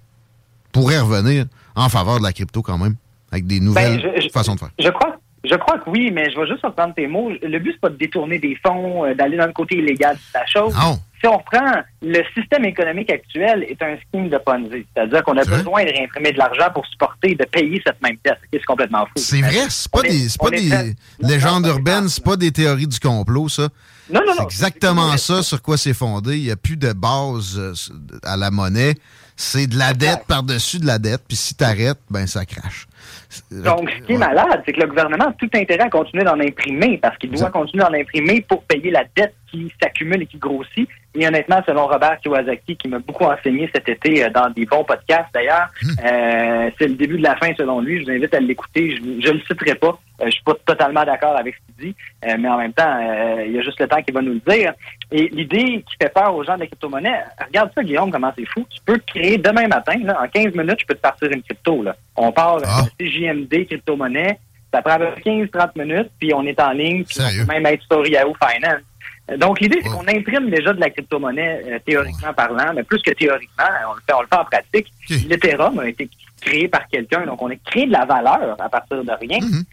pourrait 0.71 1.01
revenir 1.01 1.47
en 1.75 1.89
faveur 1.89 2.19
de 2.19 2.25
la 2.25 2.35
crypto 2.35 2.61
quand 2.61 2.77
même, 2.77 2.97
avec 3.33 3.47
des 3.47 3.59
nouvelles 3.59 4.03
ben, 4.03 4.31
façons 4.31 4.55
de 4.55 4.61
faire. 4.61 4.71
Je 4.79 4.91
crois 4.91 5.18
je 5.45 5.55
crois 5.55 5.79
que 5.79 5.89
oui, 5.89 6.11
mais 6.13 6.31
je 6.31 6.39
vais 6.39 6.47
juste 6.47 6.65
reprendre 6.65 6.95
tes 6.95 7.07
mots. 7.07 7.31
Le 7.31 7.59
but, 7.59 7.73
c'est 7.73 7.81
pas 7.81 7.91
de 7.91 7.97
détourner 7.97 8.39
des 8.39 8.57
fonds, 8.65 9.05
euh, 9.05 9.15
d'aller 9.15 9.37
dans 9.37 9.47
le 9.47 9.53
côté 9.53 9.77
illégal 9.77 10.17
de 10.17 10.21
la 10.35 10.47
chose. 10.47 10.75
Si 11.21 11.27
on 11.27 11.37
reprend, 11.37 11.83
le 12.01 12.23
système 12.37 12.65
économique 12.65 13.11
actuel 13.11 13.65
est 13.65 13.83
un 13.83 13.97
scheme 13.97 14.29
de 14.29 14.39
Ponzi. 14.39 14.87
C'est-à-dire 14.95 15.25
qu'on 15.25 15.37
a 15.37 15.45
besoin 15.45 15.85
de 15.85 15.91
réimprimer 15.91 16.33
de 16.33 16.39
l'argent 16.39 16.71
pour 16.73 16.87
supporter, 16.87 17.35
de 17.35 17.45
payer 17.45 17.83
cette 17.85 18.01
même 18.01 18.17
dette. 18.25 18.39
C'est 18.53 18.65
complètement 18.65 19.05
fou. 19.07 19.13
C'est 19.17 19.41
vrai, 19.41 19.67
c'est 19.69 19.91
pas 19.91 20.03
des, 20.03 20.29
pas 20.39 20.51
des 20.51 20.95
légendes 21.21 21.67
urbaines, 21.67 22.09
c'est 22.09 22.23
pas 22.23 22.37
des 22.37 22.53
théories 22.53 22.87
du 22.87 23.01
complot, 23.01 23.49
ça. 23.49 23.69
Non, 24.11 24.21
non, 24.21 24.27
non. 24.29 24.35
C'est 24.39 24.45
exactement 24.45 25.17
ça 25.17 25.43
sur 25.43 25.61
quoi 25.61 25.77
c'est 25.77 25.93
fondé. 25.93 26.37
Il 26.39 26.45
n'y 26.45 26.51
a 26.53 26.57
plus 26.57 26.77
de 26.77 26.93
base 26.93 27.59
euh, 27.59 27.75
à 28.23 28.37
la 28.37 28.53
monnaie. 28.53 28.95
C'est 29.41 29.69
de 29.69 29.79
la 29.79 29.95
dette 29.95 30.25
par-dessus 30.27 30.81
de 30.81 30.87
la 30.87 30.99
dette. 30.99 31.23
Puis 31.29 31.37
si 31.37 31.55
t'arrêtes, 31.55 32.01
ben 32.11 32.27
ça 32.27 32.45
crache. 32.45 32.89
Donc, 33.53 33.89
ce 33.89 34.05
qui 34.05 34.15
est 34.15 34.19
malade, 34.19 34.63
c'est 34.67 34.73
que 34.73 34.81
le 34.81 34.89
gouvernement 34.89 35.27
a 35.27 35.33
tout 35.33 35.49
intérêt 35.55 35.85
à 35.85 35.91
continuer 35.91 36.25
d'en 36.25 36.41
imprimer 36.41 36.99
parce 36.99 37.17
qu'il 37.19 37.31
doit 37.31 37.49
continuer 37.51 37.85
d'en 37.85 37.95
imprimer 37.95 38.41
pour 38.41 38.65
payer 38.65 38.91
la 38.91 39.05
dette 39.15 39.37
qui 39.49 39.73
s'accumule 39.81 40.23
et 40.23 40.27
qui 40.27 40.39
grossit. 40.39 40.89
Et 41.19 41.27
honnêtement, 41.27 41.61
selon 41.67 41.89
Robert 41.89 42.21
Kiyosaki, 42.21 42.77
qui 42.77 42.87
m'a 42.87 43.01
beaucoup 43.01 43.25
enseigné 43.25 43.69
cet 43.75 43.89
été 43.89 44.25
euh, 44.25 44.31
dans 44.31 44.51
des 44.51 44.65
bons 44.65 44.85
podcasts 44.85 45.29
d'ailleurs, 45.35 45.67
hmm. 45.83 45.89
euh, 46.05 46.71
c'est 46.79 46.87
le 46.87 46.95
début 46.95 47.19
de 47.19 47.25
la 47.25 47.35
fin 47.37 47.53
selon 47.57 47.81
lui. 47.81 47.99
Je 47.99 48.05
vous 48.05 48.11
invite 48.13 48.33
à 48.33 48.39
l'écouter. 48.39 48.97
Je 48.97 49.29
ne 49.29 49.35
le 49.35 49.41
citerai 49.41 49.75
pas. 49.75 49.99
Euh, 50.21 50.27
je 50.27 50.31
suis 50.31 50.45
pas 50.45 50.55
totalement 50.65 51.05
d'accord 51.05 51.37
avec 51.37 51.57
ce 51.57 51.61
qu'il 51.67 51.89
dit, 51.89 51.97
mais 52.39 52.49
en 52.49 52.57
même 52.57 52.73
temps, 52.73 52.99
il 53.45 53.53
y 53.53 53.59
a 53.59 53.63
juste 53.63 53.81
le 53.81 53.89
temps 53.89 54.01
qui 54.01 54.13
va 54.13 54.23
nous 54.23 54.35
le 54.35 54.43
dire. 54.55 54.73
Et 55.11 55.29
l'idée 55.29 55.83
qui 55.89 55.97
fait 56.01 56.13
peur 56.13 56.35
aux 56.35 56.45
gens 56.45 56.55
de 56.55 56.61
la 56.61 56.67
crypto-monnaie, 56.67 57.25
regarde 57.45 57.71
ça, 57.75 57.83
Guillaume, 57.83 58.13
comment 58.13 58.33
c'est 58.37 58.47
fou. 58.47 58.65
Tu 58.71 58.81
peux 58.85 58.99
créer 59.05 59.39
demain 59.39 59.67
matin, 59.67 59.95
en 60.09 60.29
15 60.29 60.55
minutes, 60.55 60.81
je 60.81 60.87
peux 60.87 60.95
te 60.95 61.01
partir 61.01 61.31
une 61.33 61.43
crypto. 61.43 61.83
Là. 61.83 61.97
On 62.17 62.31
parle 62.31 62.63
ah. 62.67 62.83
CJMD, 63.01 63.67
crypto-monnaie. 63.67 64.39
Ça 64.73 64.83
prend 64.83 64.99
15-30 64.99 65.71
minutes, 65.77 66.11
puis 66.21 66.33
on 66.35 66.45
est 66.45 66.61
en 66.61 66.73
ligne, 66.73 67.03
puis 67.05 67.19
on 67.21 67.47
peut 67.47 67.53
même 67.53 67.67
être 67.67 67.83
sur 67.91 68.07
Yahoo 68.07 68.35
Finance. 68.35 68.83
Donc, 69.37 69.61
l'idée, 69.61 69.81
c'est 69.83 69.91
qu'on 69.91 70.09
imprime 70.09 70.49
déjà 70.49 70.73
de 70.73 70.81
la 70.81 70.89
crypto-monnaie, 70.89 71.63
euh, 71.67 71.79
théoriquement 71.85 72.33
parlant, 72.33 72.73
mais 72.75 72.83
plus 72.83 73.03
que 73.03 73.11
théoriquement, 73.11 73.65
on 73.91 73.95
le 73.95 74.01
fait, 74.07 74.15
on 74.15 74.23
le 74.23 74.27
fait 74.27 74.37
en 74.37 74.45
pratique. 74.45 74.93
L'Ethereum 75.29 75.79
a 75.79 75.89
été 75.89 76.09
créé 76.41 76.69
par 76.69 76.87
quelqu'un, 76.89 77.27
donc 77.27 77.43
on 77.43 77.51
a 77.51 77.57
créé 77.57 77.87
de 77.87 77.93
la 77.93 78.07
valeur 78.07 78.57
à 78.59 78.69
partir 78.69 79.05
de 79.05 79.13
rien. 79.21 79.39
Mm-hmm. 79.39 79.65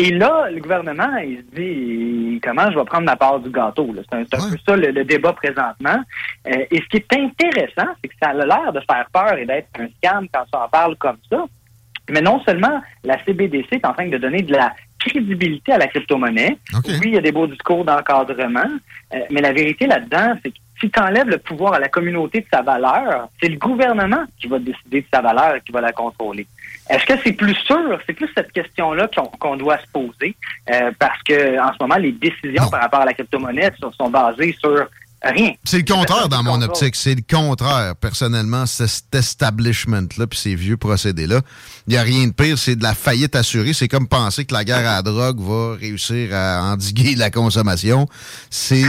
Et 0.00 0.10
là, 0.12 0.48
le 0.48 0.60
gouvernement, 0.60 1.16
il 1.16 1.38
se 1.38 1.60
dit 1.60 2.40
comment 2.40 2.70
je 2.70 2.78
vais 2.78 2.84
prendre 2.84 3.04
ma 3.04 3.16
part 3.16 3.40
du 3.40 3.50
gâteau. 3.50 3.92
C'est 4.08 4.16
un, 4.16 4.22
peu 4.22 4.56
ça 4.64 4.76
le, 4.76 5.04
débat 5.04 5.32
présentement. 5.32 6.00
Euh, 6.46 6.64
et 6.70 6.80
ce 6.80 6.86
qui 6.86 6.98
est 6.98 7.12
intéressant, 7.14 7.92
c'est 8.00 8.08
que 8.08 8.14
ça 8.22 8.30
a 8.30 8.34
l'air 8.34 8.72
de 8.72 8.80
faire 8.88 9.08
peur 9.12 9.36
et 9.36 9.44
d'être 9.44 9.68
un 9.76 9.88
scam 9.96 10.28
quand 10.32 10.44
on 10.52 10.58
en 10.58 10.68
parle 10.68 10.96
comme 10.98 11.18
ça. 11.28 11.44
Mais 12.10 12.20
non 12.20 12.40
seulement 12.44 12.80
la 13.02 13.22
CBDC 13.24 13.66
est 13.72 13.84
en 13.84 13.92
train 13.92 14.08
de 14.08 14.18
donner 14.18 14.42
de 14.42 14.52
la 14.52 14.72
crédibilité 15.08 15.72
à 15.72 15.78
la 15.78 15.86
crypto-monnaie. 15.88 16.58
Oui, 16.86 17.00
il 17.04 17.14
y 17.14 17.18
a 17.18 17.20
des 17.20 17.32
beaux 17.32 17.46
discours 17.46 17.84
d'encadrement, 17.84 18.70
euh, 19.14 19.18
mais 19.30 19.40
la 19.40 19.52
vérité 19.52 19.86
là-dedans, 19.86 20.34
c'est 20.42 20.50
que 20.50 20.58
si 20.80 20.90
tu 20.90 21.00
enlèves 21.00 21.28
le 21.28 21.38
pouvoir 21.38 21.74
à 21.74 21.80
la 21.80 21.88
communauté 21.88 22.40
de 22.40 22.46
sa 22.52 22.62
valeur, 22.62 23.28
c'est 23.40 23.48
le 23.48 23.56
gouvernement 23.56 24.24
qui 24.40 24.46
va 24.46 24.58
décider 24.58 25.00
de 25.00 25.06
sa 25.12 25.20
valeur 25.20 25.56
et 25.56 25.60
qui 25.60 25.72
va 25.72 25.80
la 25.80 25.92
contrôler. 25.92 26.46
Est-ce 26.88 27.04
que 27.04 27.14
c'est 27.22 27.32
plus 27.32 27.54
sûr? 27.54 27.98
C'est 28.06 28.12
plus 28.12 28.30
cette 28.34 28.52
question-là 28.52 29.08
qu'on 29.38 29.56
doit 29.56 29.78
se 29.78 29.86
poser, 29.92 30.36
euh, 30.72 30.92
parce 30.98 31.22
que 31.22 31.58
en 31.60 31.72
ce 31.72 31.78
moment, 31.80 31.96
les 31.96 32.12
décisions 32.12 32.68
par 32.70 32.80
rapport 32.80 33.00
à 33.00 33.04
la 33.06 33.12
crypto-monnaie 33.12 33.70
sont 33.96 34.10
basées 34.10 34.56
sur 34.60 34.88
Rien. 35.22 35.52
C'est 35.64 35.78
le 35.78 35.84
contraire 35.84 36.28
dans 36.28 36.44
mon 36.44 36.62
optique. 36.62 36.94
C'est 36.94 37.16
le 37.16 37.22
contraire, 37.28 37.96
personnellement, 37.96 38.66
cet 38.66 39.12
establishment-là, 39.12 40.26
puis 40.28 40.38
ces 40.38 40.54
vieux 40.54 40.76
procédés-là. 40.76 41.40
Il 41.86 41.90
n'y 41.90 41.96
a 41.96 42.02
rien 42.02 42.28
de 42.28 42.32
pire, 42.32 42.56
c'est 42.56 42.76
de 42.76 42.82
la 42.84 42.94
faillite 42.94 43.34
assurée. 43.34 43.72
C'est 43.72 43.88
comme 43.88 44.06
penser 44.06 44.44
que 44.44 44.54
la 44.54 44.64
guerre 44.64 44.88
à 44.88 44.96
la 44.96 45.02
drogue 45.02 45.40
va 45.40 45.74
réussir 45.74 46.32
à 46.32 46.62
endiguer 46.72 47.16
la 47.16 47.30
consommation. 47.30 48.06
C'est 48.50 48.84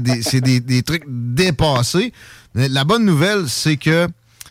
des, 0.00 0.60
des, 0.60 0.82
trucs 0.82 1.04
dépassés. 1.06 2.12
la 2.54 2.84
bonne 2.84 3.06
nouvelle, 3.06 3.48
c'est 3.48 3.78
que 3.78 4.06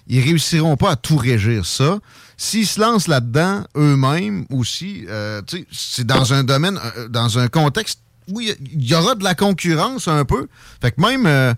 ils 0.07 0.21
réussiront 0.21 0.77
pas 0.77 0.91
à 0.91 0.95
tout 0.95 1.17
régir 1.17 1.65
ça. 1.65 1.99
S'ils 2.37 2.67
se 2.67 2.79
lancent 2.79 3.07
là-dedans 3.07 3.65
eux-mêmes 3.75 4.45
aussi, 4.51 5.05
euh, 5.09 5.41
c'est 5.71 6.05
dans 6.05 6.33
un 6.33 6.43
domaine, 6.43 6.79
euh, 6.97 7.07
dans 7.07 7.39
un 7.39 7.47
contexte 7.47 7.99
oui, 8.29 8.53
il 8.74 8.86
y 8.86 8.93
aura 8.93 9.15
de 9.15 9.24
la 9.24 9.36
concurrence 9.36 10.07
un 10.07 10.25
peu. 10.25 10.48
Fait 10.81 10.91
que 10.91 11.01
même 11.01 11.25
euh, 11.25 11.53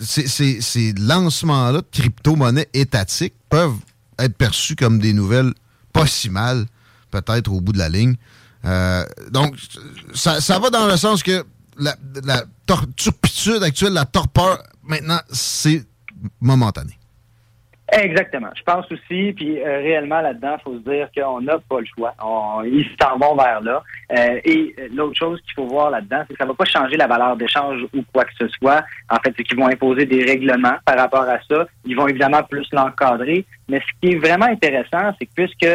ces, 0.00 0.94
lancements-là 0.98 1.80
de 1.80 1.86
crypto-monnaies 1.90 2.68
étatiques 2.74 3.34
peuvent 3.48 3.76
être 4.18 4.36
perçus 4.36 4.76
comme 4.76 4.98
des 4.98 5.12
nouvelles 5.12 5.52
pas 5.92 6.06
si 6.06 6.30
mal, 6.30 6.66
peut-être 7.10 7.52
au 7.52 7.60
bout 7.60 7.72
de 7.72 7.78
la 7.78 7.88
ligne. 7.88 8.16
Euh, 8.64 9.04
donc, 9.30 9.56
ça, 10.14 10.58
va 10.58 10.70
dans 10.70 10.86
le 10.86 10.96
sens 10.96 11.22
que 11.22 11.44
la, 11.78 11.96
la 12.24 12.44
turpitude 12.96 13.62
actuelle, 13.62 13.92
la 13.92 14.06
torpeur, 14.06 14.62
maintenant, 14.82 15.20
c'est 15.30 15.84
momentané. 16.40 16.98
Exactement. 17.92 18.48
Je 18.56 18.62
pense 18.62 18.90
aussi, 18.90 19.34
puis 19.34 19.60
euh, 19.60 19.78
réellement 19.80 20.22
là-dedans, 20.22 20.56
il 20.58 20.62
faut 20.62 20.74
se 20.78 20.90
dire 20.90 21.10
qu'on 21.14 21.42
n'a 21.42 21.58
pas 21.58 21.80
le 21.80 21.86
choix. 21.94 22.14
On, 22.24 22.62
ils 22.64 22.88
s'en 22.98 23.18
vont 23.18 23.36
vers 23.36 23.60
là. 23.60 23.82
Euh, 24.16 24.40
et 24.44 24.74
euh, 24.78 24.88
l'autre 24.94 25.18
chose 25.18 25.38
qu'il 25.42 25.52
faut 25.54 25.66
voir 25.66 25.90
là-dedans, 25.90 26.22
c'est 26.26 26.32
que 26.32 26.38
ça 26.38 26.44
ne 26.44 26.50
va 26.50 26.54
pas 26.54 26.64
changer 26.64 26.96
la 26.96 27.06
valeur 27.06 27.36
d'échange 27.36 27.82
ou 27.94 28.02
quoi 28.10 28.24
que 28.24 28.32
ce 28.40 28.48
soit. 28.48 28.82
En 29.10 29.16
fait, 29.16 29.34
c'est 29.36 29.44
qu'ils 29.44 29.58
vont 29.58 29.68
imposer 29.68 30.06
des 30.06 30.24
règlements 30.24 30.76
par 30.86 30.96
rapport 30.96 31.28
à 31.28 31.38
ça. 31.50 31.66
Ils 31.84 31.94
vont 31.94 32.08
évidemment 32.08 32.42
plus 32.44 32.66
l'encadrer. 32.72 33.44
Mais 33.68 33.80
ce 33.80 34.00
qui 34.00 34.14
est 34.14 34.18
vraiment 34.18 34.46
intéressant, 34.46 35.14
c'est 35.18 35.26
que 35.26 35.32
puisque 35.34 35.68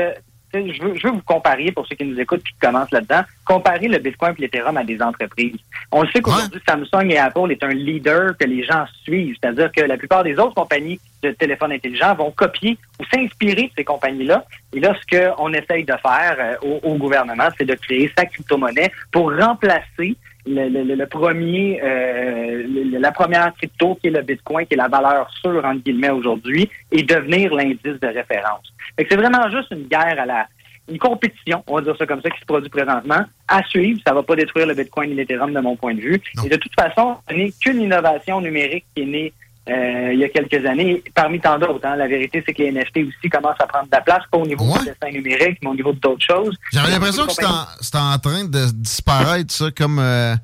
je 0.54 0.84
veux, 0.84 0.96
je 0.96 1.08
veux 1.08 1.14
vous 1.14 1.22
comparer, 1.22 1.72
pour 1.72 1.86
ceux 1.88 1.96
qui 1.96 2.06
nous 2.06 2.20
écoutent 2.20 2.42
et 2.42 2.52
qui 2.52 2.60
commencent 2.60 2.92
là-dedans, 2.92 3.22
comparer 3.46 3.88
le 3.88 3.98
Bitcoin 4.00 4.34
et 4.38 4.42
l'Ethereum 4.42 4.78
à 4.78 4.84
des 4.84 5.02
entreprises. 5.02 5.58
On 5.92 6.04
le 6.04 6.10
sait 6.10 6.22
qu'aujourd'hui, 6.22 6.62
Samsung 6.68 7.10
et 7.10 7.18
Apple 7.18 7.52
est 7.52 7.64
un 7.64 7.74
leader 7.74 8.38
que 8.38 8.46
les 8.46 8.64
gens 8.64 8.86
suivent. 9.04 9.36
C'est-à-dire 9.42 9.72
que 9.72 9.82
la 9.82 9.98
plupart 9.98 10.24
des 10.24 10.38
autres 10.38 10.56
compagnies 10.56 11.00
de 11.24 11.32
téléphones 11.32 11.72
intelligents 11.72 12.16
vont 12.16 12.32
copier 12.32 12.78
ou 13.00 13.04
s'inspirer 13.14 13.64
de 13.64 13.72
ces 13.78 13.84
compagnies-là. 13.84 14.46
Et 14.74 14.80
là, 14.80 14.96
ce 14.96 15.36
qu'on 15.36 15.54
essaye 15.54 15.84
de 15.84 15.94
faire 16.02 16.36
euh, 16.40 16.78
au, 16.84 16.96
gouvernement, 16.96 17.48
c'est 17.58 17.66
de 17.66 17.76
créer 17.76 18.12
sa 18.18 18.26
crypto-monnaie 18.26 18.92
pour 19.12 19.36
remplacer 19.36 20.16
le, 20.48 21.06
premier, 21.06 21.80
euh, 21.84 22.64
la 23.00 23.12
première 23.12 23.54
crypto 23.56 23.96
qui 23.96 24.08
est 24.08 24.12
le 24.12 24.22
Bitcoin, 24.22 24.66
qui 24.66 24.74
est 24.74 24.78
la 24.78 24.88
valeur 24.88 25.30
sûre, 25.42 25.64
entre 25.64 25.84
guillemets, 25.84 26.10
aujourd'hui, 26.10 26.70
et 26.92 27.04
devenir 27.04 27.54
l'indice 27.54 28.00
de 28.00 28.08
référence. 28.08 28.74
C'est 28.98 29.16
vraiment 29.16 29.50
juste 29.50 29.72
une 29.72 29.88
guerre 29.88 30.20
à 30.20 30.26
la 30.26 30.48
une 30.90 31.00
compétition, 31.00 31.64
on 31.68 31.76
va 31.76 31.82
dire 31.82 31.98
ça 31.98 32.06
comme 32.06 32.22
ça, 32.22 32.30
qui 32.30 32.40
se 32.40 32.46
produit 32.46 32.70
présentement, 32.70 33.22
à 33.48 33.64
suivre. 33.64 34.00
Ça 34.08 34.14
va 34.14 34.24
pas 34.24 34.36
détruire 34.36 34.68
le 34.68 34.74
Bitcoin 34.74 35.12
et 35.12 35.16
l'Ethereum 35.16 35.54
de 35.54 35.60
mon 35.60 35.76
point 35.76 35.94
de 35.94 36.00
vue. 36.00 36.22
Et 36.46 36.50
de 36.50 36.56
toute 36.56 36.74
façon, 36.80 37.18
ce 37.30 37.36
n'est 37.36 37.52
qu'une 37.52 37.82
innovation 37.82 38.40
numérique 38.42 38.86
qui 38.96 39.04
est 39.04 39.06
née 39.06 39.34
euh, 39.70 40.14
il 40.14 40.20
y 40.20 40.24
a 40.24 40.30
quelques 40.30 40.66
années, 40.66 41.04
parmi 41.14 41.40
tant 41.40 41.60
d'autres. 41.60 41.86
Hein. 41.86 41.96
La 41.96 42.08
vérité, 42.08 42.44
c'est 42.46 42.54
que 42.54 42.64
les 42.64 42.72
NFT 42.72 42.98
aussi 43.08 43.30
commencent 43.30 43.60
à 43.60 43.68
prendre 43.68 43.86
de 43.86 43.92
la 43.92 44.02
place, 44.02 44.24
pas 44.32 44.38
au 44.38 44.46
niveau 44.46 44.66
du 44.66 44.86
dessin 44.86 45.12
numérique, 45.12 45.60
mais 45.62 45.70
au 45.70 45.76
niveau 45.76 45.94
d'autres 45.94 46.26
choses. 46.26 46.56
J'avais 46.72 46.92
l'impression 46.92 47.26
que 47.26 47.34
c'était 47.34 47.98
en, 47.98 48.18
train 48.20 48.46
de 48.46 48.72
disparaître, 48.72 49.54
ça, 49.54 49.72
comme... 49.72 50.00
Euh, 50.00 50.36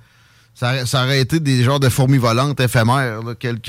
ça, 0.64 0.86
ça, 0.86 1.04
aurait 1.04 1.20
été 1.20 1.42
des 1.42 1.62
genres 1.64 1.80
de 1.82 1.90
fourmis 1.90 2.18
volantes 2.18 2.60
éphémères, 2.62 3.20
quelques, 3.38 3.68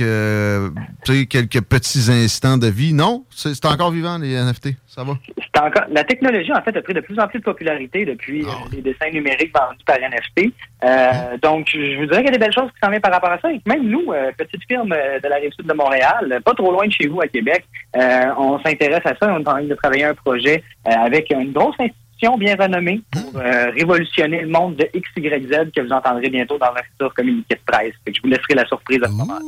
quelques 1.28 1.60
petits 1.62 2.08
instants 2.08 2.56
de 2.56 2.68
vie. 2.68 2.92
Non? 2.92 3.24
C'est 3.30 3.64
encore 3.66 3.90
vivant, 3.90 4.18
les 4.18 4.36
NFT. 4.36 4.76
Ça 4.86 5.02
va? 5.02 5.14
Encore, 5.58 5.86
la 5.90 6.04
technologie, 6.04 6.52
en 6.52 6.62
fait, 6.62 6.76
a 6.76 6.82
pris 6.82 6.94
de 6.94 7.00
plus 7.00 7.18
en 7.18 7.26
plus 7.26 7.40
de 7.40 7.44
popularité 7.44 8.04
depuis 8.04 8.44
ah 8.46 8.52
euh, 8.52 8.68
les 8.72 8.82
dessins 8.82 9.10
numériques 9.12 9.52
vendus 9.52 9.84
par 9.84 9.96
NFT. 9.98 10.52
Euh, 10.84 10.86
hein? 10.86 11.12
Donc, 11.42 11.68
je 11.72 11.98
vous 11.98 12.06
dirais 12.06 12.18
qu'il 12.18 12.32
y 12.32 12.34
a 12.34 12.38
des 12.38 12.38
belles 12.38 12.52
choses 12.52 12.70
qui 12.70 12.78
s'en 12.82 12.90
viennent 12.90 13.00
par 13.00 13.12
rapport 13.12 13.30
à 13.30 13.40
ça. 13.40 13.52
Et 13.52 13.60
même 13.66 13.88
nous, 13.88 14.12
euh, 14.12 14.30
petite 14.36 14.62
firme 14.68 14.90
de 14.90 15.28
la 15.28 15.36
Rive-Sud 15.36 15.66
de 15.66 15.74
Montréal, 15.74 16.40
pas 16.44 16.54
trop 16.54 16.70
loin 16.70 16.86
de 16.86 16.92
chez 16.92 17.08
vous 17.08 17.20
à 17.20 17.26
Québec, 17.26 17.64
on 17.94 18.60
s'intéresse 18.64 19.04
à 19.04 19.14
ça. 19.20 19.32
On 19.32 19.38
est 19.38 19.48
en 19.48 19.52
train 19.52 19.64
de 19.64 19.74
travailler 19.74 20.04
un 20.04 20.14
projet 20.14 20.62
avec 20.84 21.30
une 21.30 21.52
grosse 21.52 21.74
institution 21.74 22.03
bien 22.38 22.56
renommée 22.56 23.02
pour 23.10 23.36
euh, 23.36 23.70
révolutionner 23.70 24.42
le 24.42 24.48
monde 24.48 24.76
de 24.76 24.88
XYZ 24.94 25.70
que 25.74 25.80
vous 25.80 25.92
entendrez 25.92 26.30
bientôt 26.30 26.58
dans 26.58 26.66
un 26.66 26.82
futur 26.90 27.12
communiqué 27.14 27.54
de 27.54 27.60
presse. 27.66 27.94
je 28.06 28.20
vous 28.22 28.28
laisserai 28.28 28.54
la 28.54 28.66
surprise 28.66 29.00
à 29.02 29.08
ce 29.08 29.12
moment. 29.12 29.38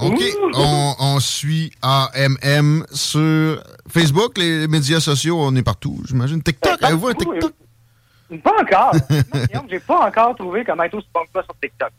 OK. 0.00 0.22
On, 1.00 1.20
suit 1.20 1.72
AMM 1.82 2.84
sur 2.92 3.62
Facebook, 3.88 4.38
les 4.38 4.68
médias 4.68 5.00
sociaux, 5.00 5.38
on 5.40 5.54
est 5.56 5.62
partout, 5.62 6.00
j'imagine. 6.06 6.42
TikTok, 6.42 6.82
avez-vous 6.82 7.08
un 7.08 7.14
TikTok? 7.14 7.52
Pas 8.42 8.52
encore. 8.60 8.92
J'ai 9.70 9.80
pas 9.80 10.06
encore 10.06 10.36
trouvé 10.36 10.64
comment 10.64 10.82
être 10.82 10.94
aussi 10.94 11.08
bon 11.14 11.20
que 11.24 11.32
pas 11.32 11.42
sur 11.42 11.54
TikTok. 11.60 11.90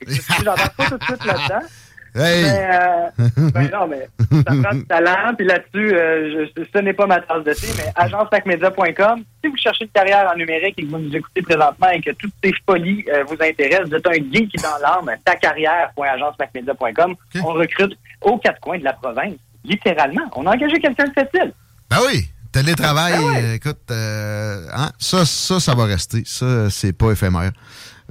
J'entends 0.44 0.74
pas 0.78 0.86
tout 0.86 0.98
de 0.98 1.04
suite 1.04 1.26
là-dedans. 1.26 1.68
Hey. 2.16 2.44
Mais, 2.44 2.70
euh, 2.74 3.50
ben 3.54 3.70
non, 3.72 3.88
mais 3.88 4.10
ça 4.32 4.44
prend 4.64 4.76
du 4.76 4.86
talent. 4.86 5.34
Puis 5.38 5.46
là-dessus, 5.46 5.94
euh, 5.96 6.46
ce 6.56 6.80
n'est 6.80 6.94
pas 6.94 7.06
ma 7.06 7.20
tasse 7.20 7.44
de 7.44 7.54
thé, 7.54 7.68
mais 7.78 7.92
agencemacmedia.com. 7.96 9.24
Si 9.44 9.50
vous 9.50 9.58
cherchez 9.58 9.86
une 9.86 9.92
carrière 9.92 10.30
en 10.34 10.38
numérique 10.38 10.76
et 10.78 10.84
que 10.84 10.90
vous 10.90 10.98
nous 10.98 11.16
écoutez 11.16 11.42
présentement 11.42 11.90
et 11.90 12.02
que 12.02 12.12
toutes 12.12 12.34
ces 12.44 12.54
folies 12.66 13.06
euh, 13.14 13.24
vous 13.28 13.38
intéressent, 13.40 13.90
vous 13.90 13.96
êtes 13.96 14.08
un 14.08 14.14
geek 14.14 14.56
dans 14.62 14.78
l'âme, 14.82 15.16
ta 15.24 15.36
carrière.agencemacmedia.com. 15.36 17.16
On 17.44 17.54
recrute 17.54 17.98
aux 18.22 18.38
quatre 18.38 18.60
coins 18.60 18.80
de 18.80 18.84
la 18.84 18.94
province, 18.94 19.36
littéralement. 19.64 20.24
On 20.36 20.46
a 20.48 20.56
engagé 20.56 20.80
quelqu'un 20.80 21.06
de 21.06 21.14
cette 21.16 21.34
île. 21.34 21.54
Ben 21.90 21.98
oui. 22.08 22.30
Télétravail, 22.52 23.14
ben 23.14 23.54
écoute, 23.54 23.92
hein, 23.92 24.90
ça, 24.98 25.24
ça, 25.24 25.60
ça 25.60 25.76
va 25.76 25.86
rester. 25.86 26.24
Ça, 26.26 26.68
c'est 26.72 26.94
pas 26.94 27.12
éphémère. 27.12 27.52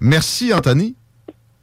Merci, 0.00 0.54
Anthony. 0.54 0.94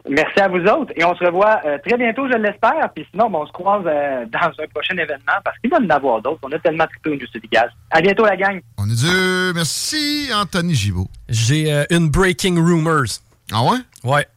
Merci 0.09 0.39
à 0.39 0.47
vous 0.47 0.63
autres. 0.65 0.93
Et 0.95 1.03
on 1.03 1.15
se 1.15 1.23
revoit 1.23 1.61
euh, 1.65 1.77
très 1.85 1.97
bientôt, 1.97 2.27
je 2.27 2.37
l'espère. 2.37 2.89
Puis 2.93 3.07
sinon, 3.11 3.29
on 3.33 3.45
se 3.45 3.51
croise 3.51 3.83
euh, 3.85 4.25
dans 4.27 4.51
un 4.63 4.67
prochain 4.73 4.95
événement 4.97 5.39
parce 5.43 5.57
qu'il 5.59 5.69
va 5.69 5.77
y 5.79 5.85
en 5.85 5.89
avoir 5.89 6.21
d'autres. 6.21 6.39
On 6.43 6.51
a 6.51 6.59
tellement 6.59 6.85
trippé 6.85 7.11
une 7.11 7.17
du 7.17 7.47
gaz. 7.51 7.69
À 7.89 8.01
bientôt, 8.01 8.25
la 8.25 8.35
gang. 8.35 8.61
On 8.77 8.89
est 8.89 8.95
Dieu. 8.95 9.53
Merci, 9.53 10.29
Anthony 10.33 10.75
Gibault. 10.75 11.07
J'ai 11.27 11.73
euh, 11.73 11.85
une 11.89 12.09
Breaking 12.09 12.55
Rumors. 12.55 13.19
Ah 13.51 13.63
ouais? 13.63 13.79
Ouais. 14.03 14.27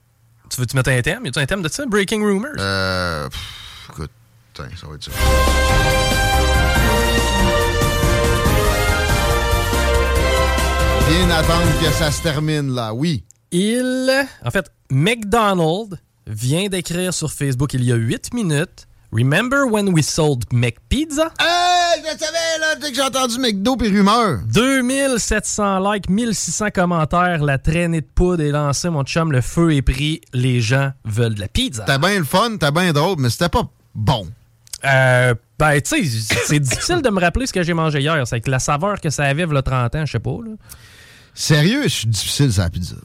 Tu 0.50 0.60
veux-tu 0.60 0.76
mettre 0.76 0.90
un 0.90 1.02
thème? 1.02 1.26
Y 1.26 1.28
a-tu 1.28 1.38
un 1.38 1.46
thème 1.46 1.62
de 1.62 1.68
ça? 1.68 1.84
Breaking 1.86 2.24
Rumors? 2.24 2.52
Euh. 2.58 3.28
écoute, 3.90 4.10
ça 4.54 4.62
va 4.62 4.94
être 4.94 5.04
ça. 5.04 5.10
Bien 11.08 11.30
attendre 11.30 11.80
que 11.80 11.90
ça 11.92 12.10
se 12.10 12.22
termine, 12.22 12.74
là. 12.74 12.94
Oui. 12.94 13.24
Il. 13.50 14.10
En 14.44 14.50
fait, 14.50 14.70
McDonald 14.90 15.98
vient 16.26 16.68
d'écrire 16.68 17.12
sur 17.12 17.30
Facebook 17.30 17.74
il 17.74 17.84
y 17.84 17.92
a 17.92 17.96
8 17.96 18.32
minutes. 18.32 18.86
Remember 19.12 19.66
when 19.70 19.92
we 19.92 20.02
sold 20.02 20.44
McPizza? 20.52 21.32
Hey, 21.38 22.02
je 22.02 22.18
savais, 22.18 22.58
là, 22.60 22.74
dès 22.80 22.90
que 22.90 22.96
j'ai 22.96 23.02
entendu 23.02 23.38
McDo 23.38 23.76
et 23.82 23.88
rumeur. 23.88 24.40
2700 24.46 25.92
likes, 25.92 26.08
1600 26.10 26.70
commentaires, 26.70 27.42
la 27.42 27.58
traînée 27.58 28.02
de 28.02 28.06
poudre 28.06 28.42
est 28.42 28.50
lancée, 28.50 28.90
mon 28.90 29.04
chum, 29.04 29.32
le 29.32 29.40
feu 29.40 29.74
est 29.74 29.82
pris, 29.82 30.20
les 30.32 30.60
gens 30.60 30.92
veulent 31.04 31.34
de 31.34 31.40
la 31.40 31.48
pizza. 31.48 31.84
T'as 31.86 31.98
bien 31.98 32.18
le 32.18 32.24
fun, 32.24 32.56
t'as 32.58 32.70
bien 32.70 32.92
drôle, 32.92 33.16
mais 33.18 33.30
c'était 33.30 33.48
pas 33.48 33.68
bon. 33.94 34.26
Euh, 34.84 35.34
ben, 35.58 35.80
tu 35.80 36.10
sais, 36.10 36.34
c'est 36.46 36.60
difficile 36.60 37.02
de 37.02 37.10
me 37.10 37.20
rappeler 37.20 37.46
ce 37.46 37.52
que 37.52 37.62
j'ai 37.62 37.74
mangé 37.74 38.00
hier. 38.00 38.26
C'est 38.26 38.40
que 38.40 38.50
la 38.50 38.58
saveur 38.58 39.00
que 39.00 39.10
ça 39.10 39.24
avait, 39.24 39.44
a 39.44 39.62
30 39.62 39.94
ans, 39.94 40.06
je 40.06 40.12
sais 40.12 40.18
pas, 40.18 40.38
là. 40.44 40.52
Sérieux, 41.34 41.82
je 41.84 41.88
suis 41.88 42.08
difficile, 42.08 42.52
ça, 42.52 42.64
la 42.64 42.70
pizza. 42.70 42.96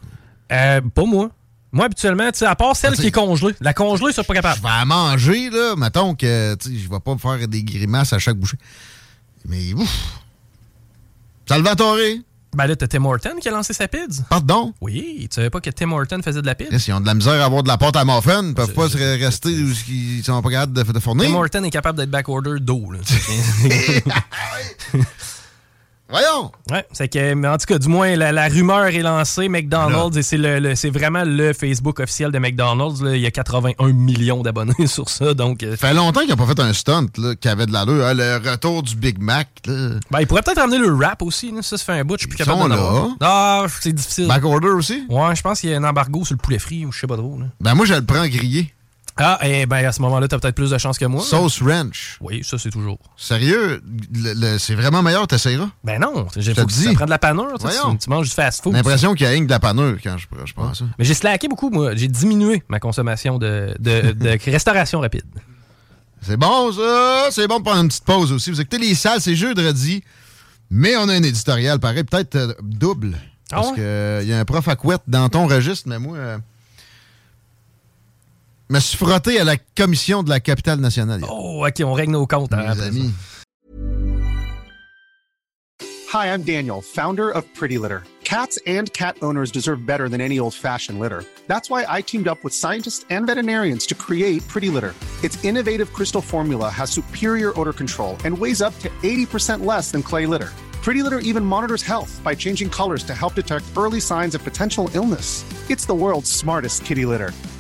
Euh, 0.52 0.82
pas 0.82 1.06
moi. 1.06 1.30
Moi, 1.74 1.86
habituellement, 1.86 2.30
à 2.42 2.56
part 2.56 2.76
celle 2.76 2.94
qui 2.94 3.08
est 3.08 3.12
congelée. 3.12 3.56
La 3.60 3.74
congelée, 3.74 4.14
suis 4.14 4.24
pas 4.24 4.36
capable. 4.36 4.58
Je 4.58 4.62
vais 4.62 4.86
manger, 4.86 5.50
là. 5.50 5.74
Mettons 5.76 6.14
que 6.14 6.56
je 6.64 6.88
vais 6.88 7.00
pas 7.00 7.14
me 7.14 7.18
faire 7.18 7.48
des 7.48 7.64
grimaces 7.64 8.14
à 8.14 8.20
chaque 8.20 8.38
bouchée. 8.38 8.58
Mais 9.48 9.74
ouf! 9.74 10.22
Salvatore! 11.48 11.98
Ben 12.56 12.68
là, 12.68 12.76
t'as 12.76 12.86
Tim 12.86 13.04
Horton 13.04 13.38
qui 13.42 13.50
a 13.50 13.52
lancé 13.52 13.74
sa 13.74 13.88
pizza. 13.88 14.22
Pardon? 14.30 14.76
Oui, 14.80 15.28
tu 15.30 15.36
savais 15.36 15.50
pas 15.50 15.60
que 15.60 15.72
Tim 15.72 15.92
Horton 15.92 16.22
faisait 16.24 16.44
de 16.44 16.46
la 16.46 16.54
pizza? 16.54 16.78
Ils 16.88 16.94
ont 16.94 17.02
de 17.02 17.08
la 17.08 17.16
misère 17.16 17.42
à 17.42 17.46
avoir 17.46 17.64
de 17.64 17.68
la 17.68 17.80
pâte 17.80 17.96
à 17.96 18.06
muffin. 18.06 18.44
Ils 18.44 18.54
peuvent 18.54 18.74
pas 18.74 18.90
se 18.90 18.98
rester 18.98 19.50
où 19.50 19.74
ils 19.90 20.24
sont 20.24 20.40
pas 20.44 20.52
capables 20.52 20.74
de, 20.74 20.84
de 20.84 21.00
fournir. 21.00 21.28
Tim 21.28 21.36
Horton 21.36 21.64
est 21.64 21.72
capable 21.72 21.98
d'être 21.98 22.12
backorder 22.12 22.60
d'eau. 22.60 22.92
Voyons! 26.10 26.52
Ouais, 26.70 26.86
c'est 26.92 27.08
que, 27.08 27.48
en 27.48 27.58
tout 27.58 27.66
cas, 27.66 27.80
du 27.80 27.88
moins, 27.88 28.16
la, 28.16 28.48
rumeur 28.48 28.86
est 28.86 29.02
lancée. 29.02 29.50
McDonald's, 29.50 30.18
et 30.18 30.22
c'est 30.22 30.38
le, 30.38 30.76
c'est 30.76 30.90
vraiment 30.90 31.24
le 31.26 31.54
Facebook 31.54 32.00
officiel 32.00 32.32
de 32.32 32.40
McDonald's. 32.40 33.02
Il 33.04 33.20
y 33.20 33.26
a 33.26 33.32
81 33.32 33.94
millions 33.94 34.42
d'abonnés 34.42 34.74
sur 34.88 35.10
ça. 35.10 35.34
Donc, 35.34 35.62
ça 35.62 35.68
euh, 35.68 35.78
fait 35.78 35.94
longtemps 35.94 36.20
qu'il 36.22 36.30
n'a 36.30 36.36
pas 36.36 36.46
fait 36.46 36.60
un 36.60 36.74
stunt 36.74 37.08
qui 37.40 37.48
avait 37.48 37.66
de 37.66 37.72
l'allure. 37.72 38.06
Hein, 38.06 38.14
le 38.14 38.50
retour 38.50 38.84
du 38.84 38.96
Big 38.96 39.20
Mac. 39.20 39.48
Ben, 39.66 40.20
il 40.20 40.28
pourrait 40.28 40.44
peut-être 40.44 40.60
amener 40.60 40.78
le 40.78 40.94
rap 40.94 41.22
aussi. 41.22 41.54
Ça, 41.62 41.78
se 41.78 41.84
fait 41.84 41.94
un 41.94 42.04
bout. 42.04 42.16
Je 42.16 42.22
suis 42.22 42.28
plus 42.28 42.38
capable 42.38 42.64
de 42.64 42.76
là. 42.76 43.08
Ah, 43.22 43.66
c'est 43.82 43.94
difficile. 43.94 44.28
Back 44.28 44.44
order 44.44 44.70
aussi? 44.70 45.06
Ouais, 45.10 45.36
je 45.36 45.42
pense 45.42 45.62
qu'il 45.62 45.70
y 45.70 45.74
a 45.74 45.78
un 45.78 45.84
embargo 45.84 46.26
sur 46.26 46.36
le 46.36 46.42
poulet 46.42 46.60
frit 46.60 46.86
ou 46.86 46.92
je 46.92 47.00
sais 47.00 47.08
pas 47.08 47.18
trop. 47.18 47.40
Ben, 47.60 47.76
moi, 47.76 47.86
je 47.86 47.94
le 47.94 48.06
prends 48.06 48.28
grillé. 48.28 48.74
Ah, 49.18 49.40
et 49.44 49.62
eh 49.62 49.66
ben 49.68 49.86
à 49.86 49.92
ce 49.92 50.02
moment-là, 50.02 50.28
t'as 50.28 50.40
peut-être 50.40 50.56
plus 50.56 50.72
de 50.72 50.78
chance 50.78 50.98
que 50.98 51.06
moi. 51.06 51.22
Sauce 51.22 51.62
ranch. 51.62 52.18
Oui, 52.20 52.44
ça, 52.44 52.58
c'est 52.58 52.72
toujours. 52.72 52.98
Sérieux? 53.16 53.82
c'est 54.58 54.74
vraiment 54.74 55.04
meilleur, 55.04 55.28
t'essayeras? 55.28 55.70
Ben 55.84 56.00
non, 56.00 56.28
j'ai 56.36 56.56
faut 56.56 56.68
ça 56.68 56.94
prend 56.94 57.06
de 57.06 57.10
la 57.12 57.20
panure. 57.20 57.54
Tu, 57.60 57.68
tu, 58.00 58.10
manges 58.10 58.30
du 58.30 58.34
fast-food. 58.34 58.74
l'impression 58.74 59.14
qu'il 59.14 59.26
y 59.26 59.28
a 59.28 59.32
rien 59.32 59.44
de 59.44 59.50
la 59.50 59.60
panure 59.60 59.98
quand 60.04 60.18
je, 60.18 60.26
je 60.46 60.54
prends 60.54 60.74
ça. 60.74 60.86
Mais 60.98 61.06
j'ai 61.06 61.14
slacké 61.14 61.48
beaucoup, 61.48 61.70
moi. 61.70 61.96
J'ai 61.96 62.08
diminué 62.08 62.64
ma 62.70 62.80
consommation 62.80 63.38
de, 63.38 63.76
de, 63.80 64.14
de 64.14 64.30
restauration 64.52 65.00
rapide. 65.00 65.26
C'est 66.22 66.38
bon, 66.38 66.72
ça! 66.72 67.28
C'est 67.32 67.48
bon 67.48 67.60
de 67.60 67.64
prendre 67.64 67.82
une 67.82 67.90
petite 67.90 68.06
pause 68.06 68.32
aussi. 68.32 68.50
Vous 68.50 68.62
écoutez 68.62 68.78
les 68.78 68.96
salles, 68.96 69.20
c'est 69.20 69.36
jeudi, 69.36 70.04
mais 70.72 70.96
on 70.96 71.10
a 71.10 71.14
un 71.14 71.24
éditorial 71.24 71.80
pareil, 71.80 72.04
peut-être 72.04 72.36
euh, 72.36 72.54
double. 72.62 73.18
Ah 73.52 73.58
parce 73.58 73.74
qu'il 73.74 73.84
euh, 73.84 74.24
y 74.24 74.34
a 74.34 74.40
un 74.40 74.46
prof 74.46 74.68
à 74.68 74.76
couette 74.76 75.02
dans 75.08 75.30
ton 75.30 75.48
registre, 75.48 75.88
mais 75.88 76.00
moi... 76.00 76.18
Euh, 76.18 76.38
me 78.74 78.80
suis 78.80 78.98
frotté 78.98 79.40
à 79.40 79.44
la 79.44 79.58
commission 79.58 80.24
de 80.24 80.30
la 80.30 80.40
capitale 80.40 80.80
nationale. 80.80 81.22
Oh, 81.30 81.64
OK, 81.66 81.84
on 81.84 81.94
règle 81.94 82.12
nos 82.12 82.26
comptes. 82.26 82.54
Hein, 82.54 82.80
amis. 82.80 83.14
Hi, 86.12 86.34
I'm 86.34 86.42
Daniel, 86.44 86.82
founder 86.82 87.30
of 87.30 87.44
Pretty 87.54 87.78
Litter. 87.78 88.04
Cats 88.24 88.58
and 88.66 88.92
cat 88.94 89.16
owners 89.22 89.52
deserve 89.52 89.86
better 89.86 90.10
than 90.10 90.22
any 90.22 90.40
old-fashioned 90.40 91.00
litter. 91.00 91.24
That's 91.48 91.70
why 91.70 91.86
I 91.88 92.02
teamed 92.02 92.28
up 92.28 92.44
with 92.44 92.54
scientists 92.54 93.06
and 93.12 93.28
veterinarians 93.28 93.86
to 93.88 93.96
create 93.96 94.48
Pretty 94.48 94.70
Litter. 94.70 94.96
Its 95.24 95.44
innovative 95.44 95.94
crystal 95.94 96.22
formula 96.22 96.70
has 96.70 96.90
superior 96.90 97.54
odor 97.60 97.74
control 97.74 98.18
and 98.26 98.36
weighs 98.36 98.62
up 98.62 98.78
to 98.80 98.90
80% 99.04 99.66
less 99.66 99.92
than 99.92 100.02
clay 100.02 100.26
litter. 100.26 100.52
Pretty 100.82 101.04
Litter 101.04 101.20
even 101.20 101.46
monitors 101.46 101.84
health 101.84 102.22
by 102.24 102.34
changing 102.36 102.70
colors 102.70 103.04
to 103.04 103.14
help 103.14 103.36
detect 103.36 103.66
early 103.78 104.00
signs 104.00 104.36
of 104.36 104.44
potential 104.44 104.90
illness. 104.94 105.46
It's 105.70 105.86
the 105.86 105.94
world's 105.94 106.32
smartest 106.32 106.86
kitty 106.86 107.06
litter. 107.06 107.32